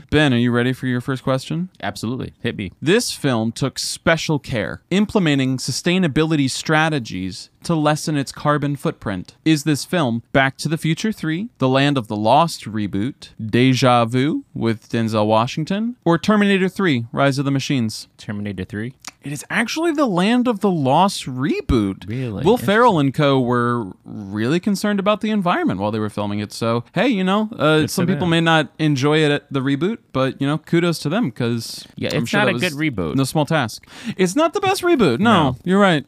[0.09, 1.67] Ben, are you ready for your first question?
[1.83, 2.28] Absolutely.
[2.41, 2.71] Hit me.
[2.81, 9.35] This film took special care implementing sustainability strategies to lessen its carbon footprint.
[9.45, 14.05] Is this film Back to the Future 3, The Land of the Lost reboot, Deja
[14.05, 18.07] Vu with Denzel Washington, or Terminator 3, Rise of the Machines?
[18.17, 18.93] Terminator 3.
[19.21, 22.07] It is actually the Land of the Lost reboot.
[22.07, 22.43] Really?
[22.45, 26.53] Will Ferrell and co were really concerned about the environment while they were filming it.
[26.53, 30.39] So, hey, you know, uh, some people may not enjoy it at the reboot, but,
[30.39, 31.85] you know, kudos to them because.
[31.97, 33.15] Yeah, it's not a good reboot.
[33.15, 33.85] No small task.
[34.15, 35.19] It's not the best reboot.
[35.19, 36.05] No, you're right.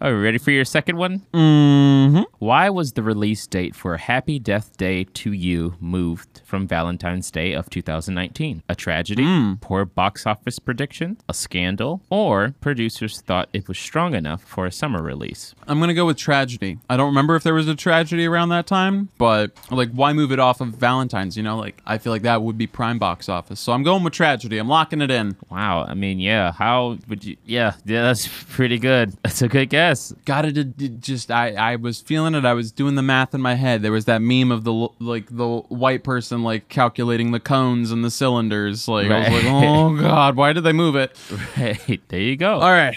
[0.00, 1.22] Are you ready for your second one?
[1.32, 7.52] hmm Why was the release date for Happy Death Day 2U moved from Valentine's Day
[7.52, 8.62] of 2019?
[8.68, 11.67] A tragedy, poor box office prediction, a scandal,
[12.10, 15.54] or producers thought it was strong enough for a summer release?
[15.66, 16.78] I'm going to go with tragedy.
[16.88, 20.32] I don't remember if there was a tragedy around that time, but like, why move
[20.32, 21.36] it off of Valentine's?
[21.36, 23.60] You know, like, I feel like that would be prime box office.
[23.60, 24.58] So I'm going with tragedy.
[24.58, 25.36] I'm locking it in.
[25.50, 27.36] Wow, I mean, yeah, how would you?
[27.44, 29.12] Yeah, yeah, that's pretty good.
[29.22, 30.12] That's a good guess.
[30.24, 33.34] got it, it- it just I, I was feeling it i was doing the math
[33.34, 37.30] in my head there was that meme of the like the white person like calculating
[37.32, 40.94] the cones and the cylinders like i was like oh god why did they move
[40.96, 41.16] it
[41.58, 42.54] Right, there you go.
[42.54, 42.96] all right.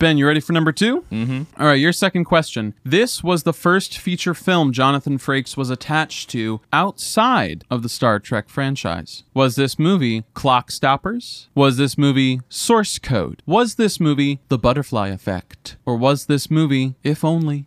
[0.00, 1.42] Ben you ready for number 2 mm-hmm.
[1.60, 2.72] all right your second question.
[2.82, 8.18] This was the first feature film jonathan frakes was attached to outside of the star
[8.18, 9.24] trek franchise.
[9.34, 11.48] Was this movie clock stoppers?
[11.54, 13.42] Was this movie source code?
[13.44, 15.76] Was this movie the butterfly effect?
[15.84, 17.66] Or was this movie if only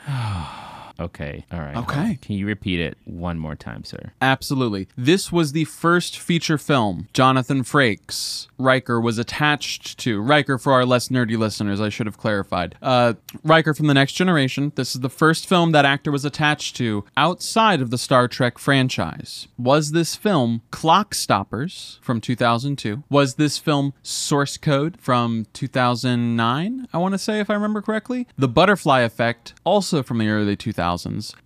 [1.00, 1.76] Okay, all right.
[1.78, 2.20] Okay.
[2.22, 4.14] Can you repeat it one more time, sir?
[4.22, 4.88] Absolutely.
[4.96, 10.22] This was the first feature film Jonathan Frakes Riker was attached to.
[10.22, 12.76] Riker, for our less nerdy listeners, I should have clarified.
[12.82, 13.14] Uh,
[13.44, 14.72] Riker from The Next Generation.
[14.76, 18.58] This is the first film that actor was attached to outside of the Star Trek
[18.58, 19.48] franchise.
[19.58, 23.04] Was this film Clock Stoppers from 2002?
[23.10, 26.88] Was this film Source Code from 2009?
[26.94, 28.28] I want to say, if I remember correctly.
[28.38, 30.82] The Butterfly Effect, also from the early 2000s.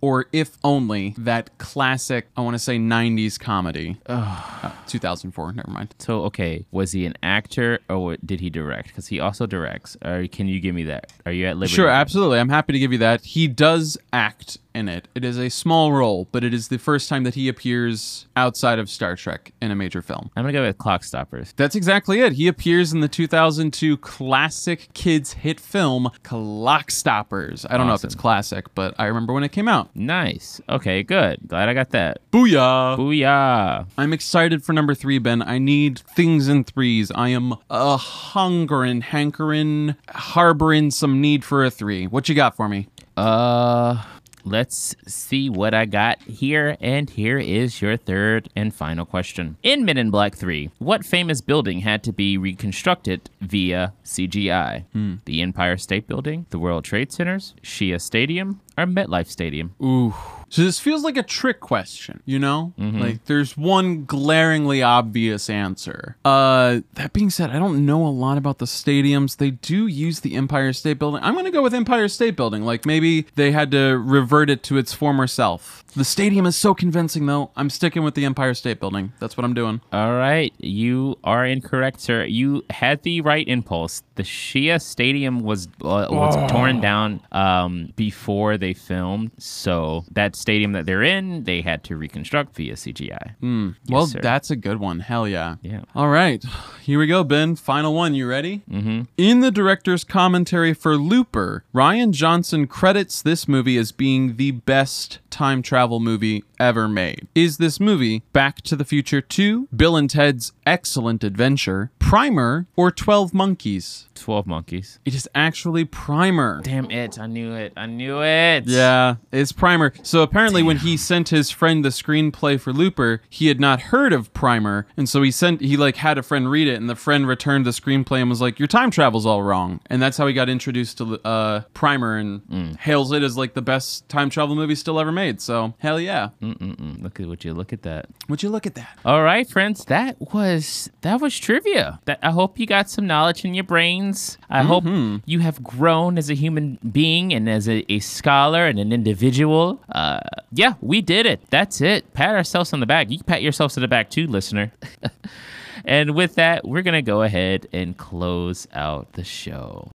[0.00, 3.96] Or if only that classic, I want to say 90s comedy.
[4.06, 5.94] Uh, 2004, never mind.
[5.98, 8.88] So, okay, was he an actor or what- did he direct?
[8.88, 9.96] Because he also directs.
[10.04, 11.12] Or can you give me that?
[11.26, 11.74] Are you at liberty?
[11.74, 12.38] Sure, absolutely.
[12.38, 13.22] I'm happy to give you that.
[13.24, 15.08] He does act in it.
[15.14, 18.78] It is a small role, but it is the first time that he appears outside
[18.78, 20.30] of Star Trek in a major film.
[20.36, 21.52] I'm gonna go with Clock Stoppers.
[21.56, 22.32] That's exactly it.
[22.34, 27.66] He appears in the 2002 classic kids hit film Clock Stoppers.
[27.68, 29.94] I don't know if it's classic, but I remember when it came out.
[29.94, 30.60] Nice.
[30.68, 31.40] Okay, good.
[31.48, 32.20] Glad I got that.
[32.30, 32.96] Booyah!
[32.96, 33.86] Booyah.
[33.98, 35.42] I'm excited for number three, Ben.
[35.42, 37.10] I need things in threes.
[37.14, 42.06] I am a hungering, hankering, harboring some need for a three.
[42.06, 42.86] What you got for me?
[43.16, 44.00] Uh,
[44.48, 46.76] let's see what I got here.
[46.80, 49.56] And here is your third and final question.
[49.62, 54.84] In Men in Black 3, what famous building had to be reconstructed via CGI?
[54.92, 55.14] Hmm.
[55.24, 59.74] The Empire State Building, the World Trade Centers, Shea Stadium, or MetLife Stadium?
[59.82, 60.14] Ooh.
[60.50, 62.72] So this feels like a trick question, you know?
[62.78, 66.16] Like there's one glaringly obvious answer.
[66.24, 69.36] Uh that being said, I don't know a lot about the stadiums.
[69.36, 71.22] They do use the Empire State Building.
[71.22, 72.62] I'm going to go with Empire State Building.
[72.64, 75.84] Like maybe they had to revert it to its former self.
[75.96, 77.50] The stadium is so convincing though.
[77.56, 79.12] I'm sticking with the Empire State Building.
[79.20, 79.80] That's what I'm doing.
[79.92, 82.24] All right, you are incorrect, sir.
[82.24, 84.02] You had the right impulse.
[84.16, 90.72] The Shea Stadium was uh, was torn down um, before they filmed, so that stadium
[90.72, 93.72] that they're in, they had to reconstruct via CGI.
[93.88, 94.20] well, sir.
[94.20, 95.00] that's a good one.
[95.00, 95.56] Hell yeah.
[95.62, 95.82] Yeah.
[95.94, 96.44] All right,
[96.82, 97.56] here we go, Ben.
[97.56, 98.14] Final one.
[98.14, 98.62] You ready?
[98.70, 99.02] Mm-hmm.
[99.16, 105.20] In the director's commentary for Looper, Rian Johnson credits this movie as being the best
[105.30, 107.28] time travel movie ever made.
[107.34, 112.90] Is this movie Back to the Future 2, Bill and Ted's Excellent Adventure, Primer or
[112.90, 114.08] 12 Monkeys?
[114.14, 114.98] 12 Monkeys.
[115.04, 116.60] It is actually Primer.
[116.64, 117.18] Damn it.
[117.18, 117.74] I knew it.
[117.76, 118.64] I knew it.
[118.66, 119.92] Yeah, it's Primer.
[120.02, 124.14] So apparently, when he sent his friend the screenplay for Looper, he had not heard
[124.14, 126.96] of Primer, and so he sent he like had a friend read it, and the
[126.96, 130.26] friend returned the screenplay and was like, "Your time travel's all wrong," and that's how
[130.26, 134.56] he got introduced to uh, Primer and hails it as like the best time travel
[134.56, 135.40] movie still ever made.
[135.40, 136.30] So hell yeah!
[136.42, 137.02] Mm-mm-mm.
[137.02, 138.06] Look at what you look at that.
[138.28, 138.98] Would you look at that?
[139.04, 141.97] All right, friends, that was that was trivia.
[142.04, 144.38] That I hope you got some knowledge in your brains.
[144.48, 144.84] I hope
[145.26, 149.80] you have grown as a human being and as a, a scholar and an individual.
[149.90, 150.20] Uh,
[150.52, 151.40] yeah, we did it.
[151.50, 152.12] That's it.
[152.14, 153.10] Pat ourselves on the back.
[153.10, 154.72] You can pat yourselves on the back too, listener.
[155.84, 159.90] and with that, we're gonna go ahead and close out the show.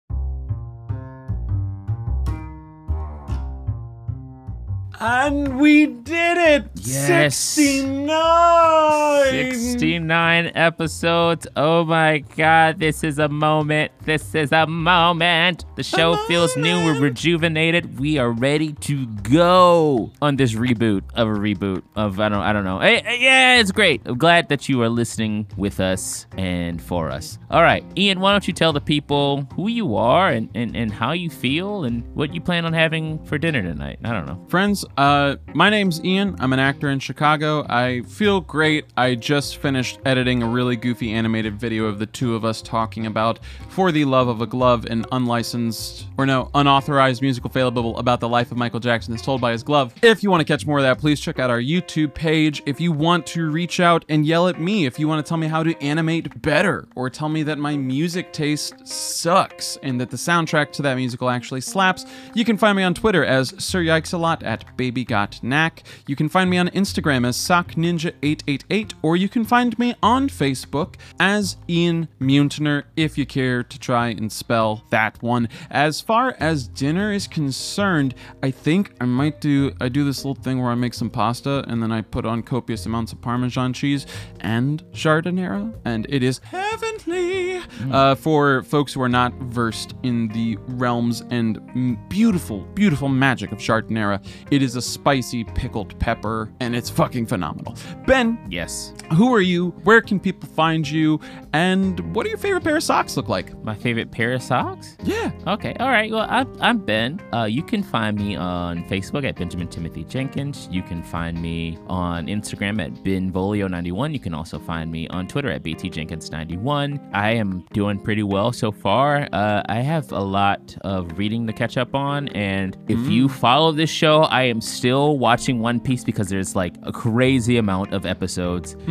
[5.05, 6.71] And we did it!
[6.77, 7.37] Yes.
[7.37, 9.51] 69!
[9.51, 11.45] 69 episodes.
[11.57, 13.91] Oh my god, this is a moment.
[14.05, 15.65] This is a moment.
[15.75, 16.85] The show feels new.
[16.85, 17.99] We're rejuvenated.
[17.99, 22.53] We are ready to go on this reboot of a reboot of I don't I
[22.53, 22.79] don't know.
[22.79, 24.03] Hey, hey, yeah, it's great.
[24.07, 27.41] I'm glad that you are listening with us and for us.
[27.51, 30.93] All right, Ian, why don't you tell the people who you are and, and, and
[30.93, 33.99] how you feel and what you plan on having for dinner tonight?
[34.05, 34.47] I don't know.
[34.49, 36.37] Friends, uh, my name's Ian.
[36.39, 37.65] I'm an actor in Chicago.
[37.69, 38.87] I feel great.
[38.97, 43.07] I just finished editing a really goofy animated video of the two of us talking
[43.07, 43.39] about
[43.69, 48.29] For the Love of a Glove, an unlicensed, or no, unauthorized musical fable about the
[48.29, 49.95] life of Michael Jackson as told by his glove.
[50.03, 52.63] If you want to catch more of that, please check out our YouTube page.
[52.67, 55.39] If you want to reach out and yell at me, if you want to tell
[55.39, 60.11] me how to animate better, or tell me that my music taste sucks and that
[60.11, 63.81] the soundtrack to that musical actually slaps, you can find me on Twitter as Sir
[63.81, 65.85] Yikes a Lot at Baby Got Knack.
[66.09, 70.97] You can find me on Instagram as SockNinja888, or you can find me on Facebook
[71.21, 75.49] as Ian Muntner if you care to try and spell that one.
[75.71, 80.43] As far as dinner is concerned, I think I might do I do this little
[80.43, 83.73] thing where I make some pasta and then I put on copious amounts of Parmesan
[83.73, 84.05] cheese
[84.41, 87.61] and giardiniera, and it is heavenly.
[87.91, 91.61] Uh, for folks who are not versed in the realms and
[92.09, 94.25] beautiful, beautiful magic of giardiniera.
[94.51, 97.77] it is a spicy pickled pepper, and it's fucking phenomenal.
[98.07, 98.95] Ben, Yes.
[99.17, 99.71] who are you?
[99.85, 101.21] Where can people find you?
[101.53, 103.57] And what do your favorite pair of socks look like?
[103.63, 104.97] My favorite pair of socks?
[105.05, 105.31] Yeah.
[105.47, 106.11] Okay, all right.
[106.11, 107.21] Well, I'm, I'm Ben.
[107.33, 110.69] Uh, you can find me on Facebook at Benjamin Timothy Jenkins.
[110.71, 114.13] You can find me on Instagram at BenVolio91.
[114.15, 117.11] You can also find me on Twitter at BTJenkins91.
[117.13, 119.29] I am doing pretty well so far.
[119.33, 123.73] Uh, I have a lot of reading to catch up on, and if you follow
[123.73, 128.07] this show, I am still watching One Piece because there's like a crazy amount of
[128.07, 128.77] episodes.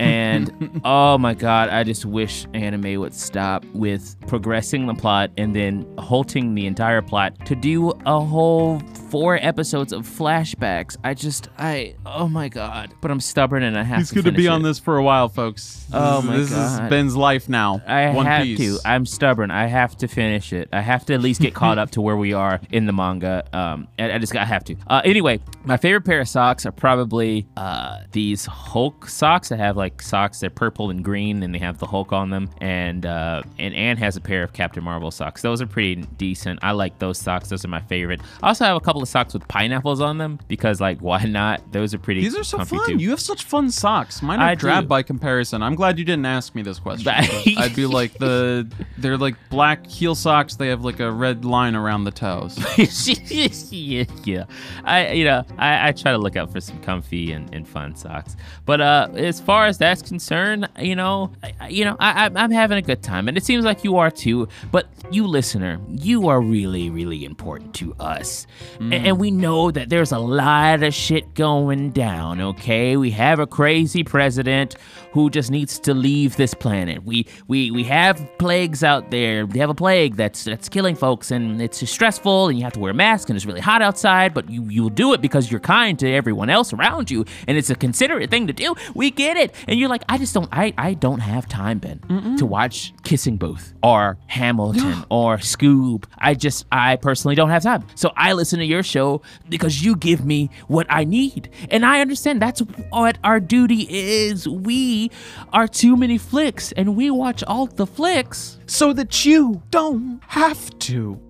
[0.00, 5.54] and oh my god, I just wish anime would stop with progressing the plot and
[5.54, 8.80] then halting the entire plot to do a whole
[9.10, 10.96] four episodes of flashbacks.
[11.04, 12.92] I just, I, oh my god.
[13.00, 14.14] But I'm stubborn and I have He's to.
[14.16, 15.84] going to be finish on this for a while, folks.
[15.84, 16.64] This Oh is- my this God.
[16.64, 17.80] This is Ben's life now.
[17.86, 18.58] I One have Piece.
[18.58, 18.78] to.
[18.84, 19.50] I'm stubborn.
[19.50, 20.68] I have to finish it.
[20.72, 23.44] I have to at least get caught up to where we are in the manga.
[23.52, 24.76] Um, and I just I have to.
[24.88, 29.52] Uh, anyway, my favorite pair of socks are probably uh, these Hulk socks.
[29.52, 30.40] I have like socks.
[30.40, 32.50] They're purple and green, and they have the Hulk on them.
[32.60, 35.42] And uh, and Anne has a pair of Captain Marvel socks.
[35.42, 36.60] Those are pretty decent.
[36.62, 37.48] I like those socks.
[37.48, 38.20] Those are my favorite.
[38.42, 41.72] I also have a couple of socks with pineapples on them because like why not?
[41.72, 42.20] Those are pretty.
[42.20, 42.86] These are so fun.
[42.86, 42.96] Too.
[42.96, 44.22] You have such fun socks.
[44.22, 44.88] Mine are I drab do.
[44.88, 45.62] by comparison.
[45.62, 47.08] I'm glad you didn't ask me this question.
[47.56, 50.56] I'd be like the they're like black heel socks.
[50.56, 52.58] They have like a red line around the toes.
[53.72, 54.44] yeah, yeah.
[54.84, 57.94] I you know I, I try to look out for some comfy and, and fun
[57.96, 58.36] socks.
[58.64, 62.50] But uh, as far as that's concerned, you know, I, you know, I, I'm- I'm
[62.50, 64.48] having a good time, and it seems like you are too.
[64.72, 68.46] But you, listener, you are really, really important to us,
[68.76, 68.92] A- mm.
[68.92, 72.40] and, we know that there's a lot of shit going down.
[72.40, 74.76] Okay, we have a crazy president
[75.12, 77.04] who just needs to leave this planet.
[77.04, 79.46] We we we have plagues out there.
[79.46, 82.80] We have a plague that's that's killing folks, and it's stressful, and you have to
[82.80, 84.34] wear a mask, and it's really hot outside.
[84.34, 87.70] But you you'll do it because you're kind to everyone else around you, and it's
[87.70, 88.74] a considerate thing to do.
[88.94, 92.00] We get it, and you're like, I just don't I I don't have time, Ben,
[92.38, 96.04] to watch Kissing Booth or Hamilton or Scoob.
[96.18, 99.96] I just I personally don't have time, so I listen to your show because you
[99.96, 102.60] give me what I need, and I understand that's
[102.90, 104.48] what our duty is.
[104.48, 105.10] We
[105.52, 108.58] are too many flicks, and we watch all the flicks.
[108.66, 111.20] so that you don't have to.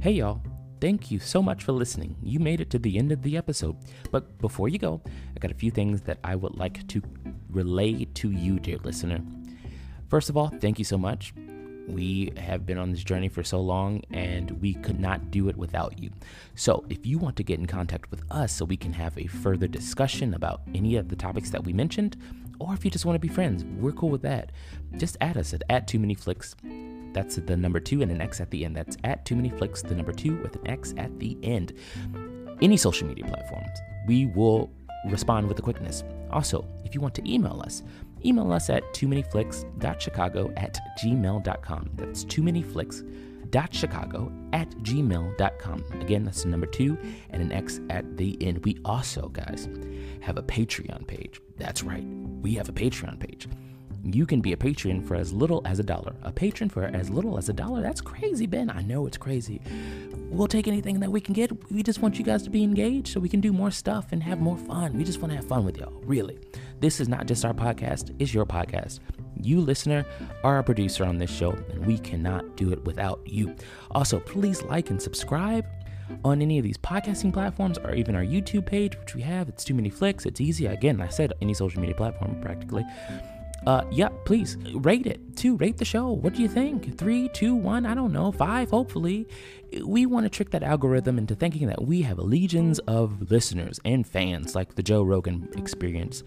[0.00, 0.40] Hey y'all,
[0.80, 2.16] thank you so much for listening.
[2.22, 3.76] You made it to the end of the episode.
[4.10, 7.02] But before you go, I got a few things that I would like to
[7.50, 9.20] relay to you, dear listener.
[10.08, 11.34] First of all, thank you so much.
[11.86, 15.56] We have been on this journey for so long and we could not do it
[15.56, 16.10] without you.
[16.54, 19.26] So, if you want to get in contact with us so we can have a
[19.26, 22.16] further discussion about any of the topics that we mentioned,
[22.60, 24.52] or if you just want to be friends, we're cool with that.
[24.96, 26.54] Just add us at, at Too Many Flicks.
[27.12, 28.76] That's the number two and an X at the end.
[28.76, 31.72] That's at Too Many Flicks, the number two with an X at the end.
[32.62, 34.70] Any social media platforms, we will
[35.06, 36.04] respond with a quickness.
[36.30, 37.82] Also, if you want to email us,
[38.24, 41.90] email us at too many flicks.chicago at gmail.com.
[41.94, 42.62] That's too many
[43.50, 45.84] flicks.chicago at gmail.com.
[46.00, 46.98] Again, that's the number two
[47.30, 48.64] and an X at the end.
[48.64, 49.68] We also, guys,
[50.20, 51.40] have a Patreon page.
[51.56, 52.04] That's right,
[52.42, 53.48] we have a Patreon page.
[54.04, 56.14] You can be a patron for as little as a dollar.
[56.22, 57.82] A patron for as little as a dollar?
[57.82, 58.70] That's crazy, Ben.
[58.70, 59.60] I know it's crazy.
[60.30, 61.70] We'll take anything that we can get.
[61.70, 64.22] We just want you guys to be engaged so we can do more stuff and
[64.22, 64.96] have more fun.
[64.96, 66.38] We just want to have fun with y'all, really.
[66.80, 69.00] This is not just our podcast, it's your podcast.
[69.42, 70.06] You, listener,
[70.44, 73.54] are a producer on this show, and we cannot do it without you.
[73.90, 75.66] Also, please like and subscribe
[76.24, 79.48] on any of these podcasting platforms or even our YouTube page, which we have.
[79.48, 80.26] It's Too Many Flicks.
[80.26, 80.66] It's easy.
[80.66, 82.84] Again, I said any social media platform practically.
[83.66, 85.36] Uh, yeah, please rate it.
[85.36, 86.10] Two, rate the show.
[86.10, 86.96] What do you think?
[86.96, 89.26] Three, two, one, I don't know, five, hopefully.
[89.84, 94.06] We want to trick that algorithm into thinking that we have legions of listeners and
[94.06, 96.22] fans like the Joe Rogan experience.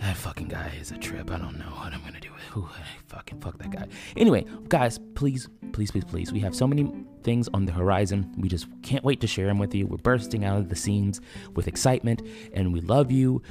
[0.00, 1.30] That fucking guy is a trip.
[1.30, 2.56] I don't know what I'm gonna do with.
[2.56, 2.68] Ooh,
[3.06, 3.86] fucking fuck that guy.
[4.16, 6.32] Anyway, guys, please, please, please, please.
[6.32, 6.92] We have so many
[7.22, 8.30] things on the horizon.
[8.36, 9.86] We just can't wait to share them with you.
[9.86, 11.20] We're bursting out of the seams
[11.54, 12.22] with excitement,
[12.52, 13.42] and we love you.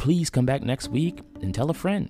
[0.00, 2.08] Please come back next week and tell a friend.